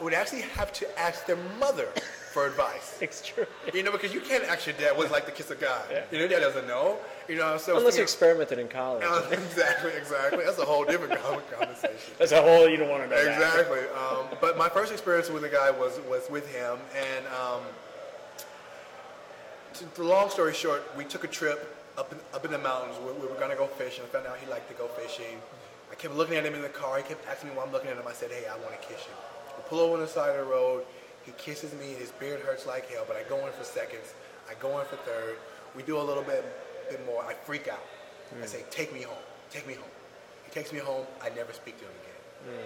would 0.00 0.14
actually 0.14 0.42
have 0.42 0.72
to 0.74 0.98
ask 0.98 1.26
their 1.26 1.38
mother 1.58 1.88
for 2.32 2.46
advice. 2.46 2.98
It's 3.06 3.26
true. 3.26 3.46
You 3.72 3.82
know, 3.82 3.92
because 3.92 4.12
you 4.12 4.20
can't 4.20 4.44
ask 4.44 4.66
your 4.66 4.76
dad 4.76 4.96
what 4.96 5.04
it's 5.04 5.12
like 5.12 5.26
to 5.26 5.32
kiss 5.32 5.50
a 5.50 5.54
guy. 5.54 5.82
Yeah. 5.90 6.04
You 6.10 6.18
know, 6.18 6.28
dad 6.28 6.40
doesn't 6.40 6.66
know. 6.66 6.98
You 7.28 7.36
know, 7.36 7.56
so 7.56 7.78
unless 7.78 7.96
you 7.96 8.02
experimented 8.02 8.58
in 8.58 8.68
college. 8.68 9.04
Uh, 9.06 9.22
exactly, 9.32 9.92
exactly. 9.96 10.44
That's 10.44 10.58
a 10.58 10.64
whole 10.64 10.84
different 10.84 11.18
conversation. 11.18 12.12
That's 12.18 12.32
a 12.32 12.42
whole 12.42 12.68
you 12.68 12.76
don't 12.76 12.90
want 12.90 13.04
to 13.04 13.08
know. 13.08 13.16
Exactly. 13.16 13.80
Um, 13.96 14.26
but 14.40 14.58
my 14.58 14.68
first 14.68 14.92
experience 14.92 15.30
with 15.30 15.44
a 15.44 15.48
guy 15.48 15.70
was 15.70 15.98
was 16.08 16.28
with 16.30 16.46
him, 16.54 16.78
and 16.94 17.26
um, 17.28 17.62
to, 19.74 19.84
to 19.84 20.02
long 20.02 20.28
story 20.30 20.54
short, 20.54 20.82
we 20.96 21.04
took 21.04 21.24
a 21.24 21.28
trip 21.28 21.74
up 21.98 22.12
in, 22.12 22.18
up 22.34 22.44
in 22.44 22.50
the 22.50 22.58
mountains. 22.58 22.96
We, 23.04 23.12
we 23.20 23.26
were 23.26 23.40
going 23.40 23.50
to 23.50 23.56
go 23.56 23.66
fishing. 23.66 24.04
I 24.04 24.08
found 24.08 24.26
out 24.26 24.36
he 24.38 24.48
liked 24.50 24.68
to 24.68 24.74
go 24.74 24.86
fishing. 24.88 25.40
I 25.90 25.94
kept 25.94 26.14
looking 26.14 26.36
at 26.36 26.44
him 26.44 26.54
in 26.54 26.62
the 26.62 26.68
car. 26.68 26.98
He 26.98 27.02
kept 27.02 27.26
asking 27.28 27.50
me 27.50 27.56
why 27.56 27.64
I'm 27.64 27.72
looking 27.72 27.90
at 27.90 27.96
him. 27.96 28.06
I 28.06 28.12
said, 28.12 28.30
"Hey, 28.30 28.44
I 28.46 28.56
want 28.58 28.72
to 28.80 28.88
kiss 28.88 29.00
you." 29.06 29.35
Pull 29.68 29.80
over 29.80 29.94
on 29.94 30.00
the 30.00 30.06
side 30.06 30.30
of 30.30 30.36
the 30.36 30.50
road. 30.50 30.84
He 31.24 31.32
kisses 31.32 31.72
me. 31.74 31.86
His 31.86 32.12
beard 32.12 32.40
hurts 32.40 32.66
like 32.66 32.88
hell, 32.90 33.04
but 33.06 33.16
I 33.16 33.22
go 33.24 33.46
in 33.46 33.52
for 33.52 33.64
seconds. 33.64 34.14
I 34.48 34.54
go 34.54 34.78
in 34.78 34.86
for 34.86 34.96
third. 34.96 35.36
We 35.74 35.82
do 35.82 35.98
a 35.98 36.02
little 36.02 36.22
bit, 36.22 36.44
bit 36.88 37.04
more. 37.04 37.24
I 37.24 37.34
freak 37.34 37.68
out. 37.68 37.82
Mm. 38.34 38.44
I 38.44 38.46
say, 38.46 38.64
"Take 38.70 38.92
me 38.94 39.02
home. 39.02 39.24
Take 39.50 39.66
me 39.66 39.74
home." 39.74 39.90
He 40.44 40.50
takes 40.52 40.72
me 40.72 40.78
home. 40.78 41.04
I 41.20 41.30
never 41.30 41.52
speak 41.52 41.78
to 41.78 41.84
him 41.84 41.90
again. 42.02 42.60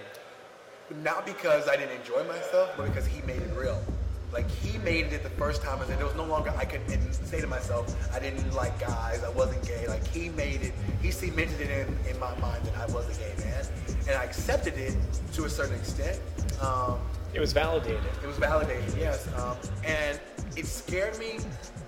Mm. 0.98 1.02
Not 1.02 1.24
because 1.24 1.68
I 1.68 1.76
didn't 1.76 1.96
enjoy 1.98 2.24
myself, 2.24 2.70
but 2.76 2.86
because 2.86 3.06
he 3.06 3.22
made 3.22 3.40
it 3.40 3.56
real. 3.56 3.82
Like 4.32 4.50
he 4.50 4.78
made 4.78 5.06
it 5.12 5.22
the 5.22 5.30
first 5.30 5.62
time, 5.62 5.80
and 5.80 5.90
there 5.90 6.06
was 6.06 6.14
no 6.16 6.24
longer 6.24 6.52
I 6.56 6.64
couldn't 6.64 7.12
say 7.12 7.40
to 7.40 7.46
myself 7.46 7.94
I 8.14 8.20
didn't 8.20 8.54
like 8.54 8.78
guys, 8.78 9.22
I 9.24 9.30
wasn't 9.30 9.66
gay. 9.66 9.86
Like 9.88 10.06
he 10.06 10.28
made 10.30 10.62
it, 10.62 10.72
he 11.02 11.10
cemented 11.10 11.60
it 11.60 11.88
in, 11.88 12.14
in 12.14 12.18
my 12.20 12.34
mind 12.38 12.64
that 12.64 12.76
I 12.76 12.86
was 12.92 13.08
a 13.08 13.20
gay 13.20 13.34
man, 13.44 13.64
and 14.08 14.16
I 14.16 14.24
accepted 14.24 14.76
it 14.76 14.96
to 15.34 15.44
a 15.44 15.50
certain 15.50 15.74
extent. 15.74 16.20
Um, 16.60 17.00
it 17.32 17.40
was 17.40 17.52
validated. 17.52 18.02
It 18.22 18.26
was 18.26 18.38
validated, 18.38 18.92
yes. 18.98 19.28
Um, 19.34 19.56
and 19.84 20.18
it 20.56 20.66
scared 20.66 21.16
me 21.18 21.38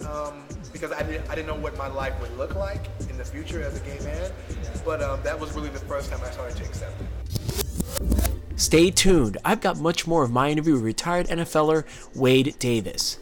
um, 0.08 0.44
because 0.72 0.92
I 0.92 1.02
didn't, 1.02 1.28
I 1.28 1.34
didn't 1.34 1.48
know 1.48 1.60
what 1.60 1.76
my 1.76 1.88
life 1.88 2.18
would 2.20 2.36
look 2.36 2.54
like 2.54 2.86
in 3.10 3.18
the 3.18 3.24
future 3.24 3.62
as 3.62 3.76
a 3.76 3.80
gay 3.80 3.98
man. 4.04 4.30
But 4.84 5.02
um, 5.02 5.20
that 5.24 5.38
was 5.38 5.52
really 5.52 5.70
the 5.70 5.80
first 5.80 6.10
time 6.10 6.20
I 6.24 6.30
started 6.30 6.56
to 6.58 6.64
accept 6.64 7.00
it. 7.00 7.61
Stay 8.56 8.90
tuned. 8.90 9.38
I've 9.44 9.60
got 9.60 9.78
much 9.78 10.06
more 10.06 10.24
of 10.24 10.30
my 10.30 10.50
interview 10.50 10.74
with 10.74 10.82
retired 10.82 11.28
NFLer 11.28 11.84
Wade 12.14 12.54
Davis. 12.58 13.18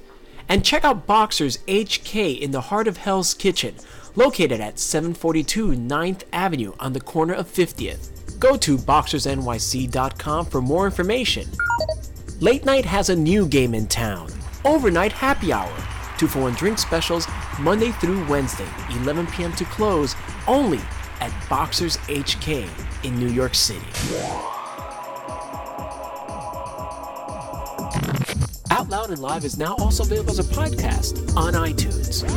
And 0.48 0.64
check 0.64 0.84
out 0.84 1.06
Boxers 1.06 1.58
HK 1.68 2.40
in 2.40 2.50
the 2.50 2.60
heart 2.60 2.88
of 2.88 2.96
Hell's 2.96 3.34
Kitchen, 3.34 3.76
located 4.16 4.60
at 4.60 4.78
742 4.78 5.68
9th 5.68 6.22
Avenue 6.32 6.72
on 6.80 6.92
the 6.92 7.00
corner 7.00 7.34
of 7.34 7.46
50th. 7.46 8.38
Go 8.40 8.56
to 8.56 8.76
boxersnyc.com 8.76 10.46
for 10.46 10.60
more 10.60 10.86
information. 10.86 11.46
Late 12.40 12.64
Night 12.64 12.84
has 12.84 13.10
a 13.10 13.16
new 13.16 13.46
game 13.46 13.74
in 13.74 13.86
town 13.86 14.30
Overnight 14.64 15.12
Happy 15.12 15.52
Hour. 15.52 15.72
Two 16.18 16.26
for 16.26 16.42
one 16.42 16.54
drink 16.54 16.78
specials 16.78 17.26
Monday 17.60 17.92
through 17.92 18.26
Wednesday, 18.26 18.68
11 18.90 19.26
p.m. 19.28 19.52
to 19.52 19.64
close, 19.66 20.14
only 20.46 20.80
at 21.20 21.32
Boxers 21.48 21.96
HK 22.08 22.68
in 23.04 23.18
New 23.18 23.28
York 23.28 23.54
City. 23.54 23.86
Loud 28.90 29.10
and 29.10 29.20
Live 29.20 29.44
is 29.44 29.56
now 29.56 29.76
also 29.78 30.02
available 30.02 30.32
as 30.32 30.40
a 30.40 30.42
podcast 30.42 31.36
on 31.36 31.52
iTunes. 31.54 32.28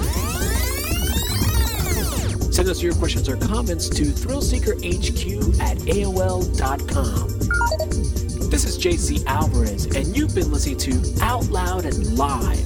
Send 2.54 2.70
us 2.70 2.84
your 2.84 2.94
questions 2.94 3.28
or 3.28 3.38
comments 3.38 3.90
to 3.90 4.04
thrillseekerhq 4.04 5.60
at 5.60 5.78
AOL.com. 5.80 7.28
This 8.52 8.66
is 8.66 8.78
JC 8.78 9.26
Alvarez, 9.26 9.88
and 9.96 10.16
you've 10.16 10.36
been 10.36 10.52
listening 10.52 10.78
to 10.78 11.02
Out 11.24 11.48
Loud 11.48 11.86
and 11.86 12.16
Live. 12.20 12.64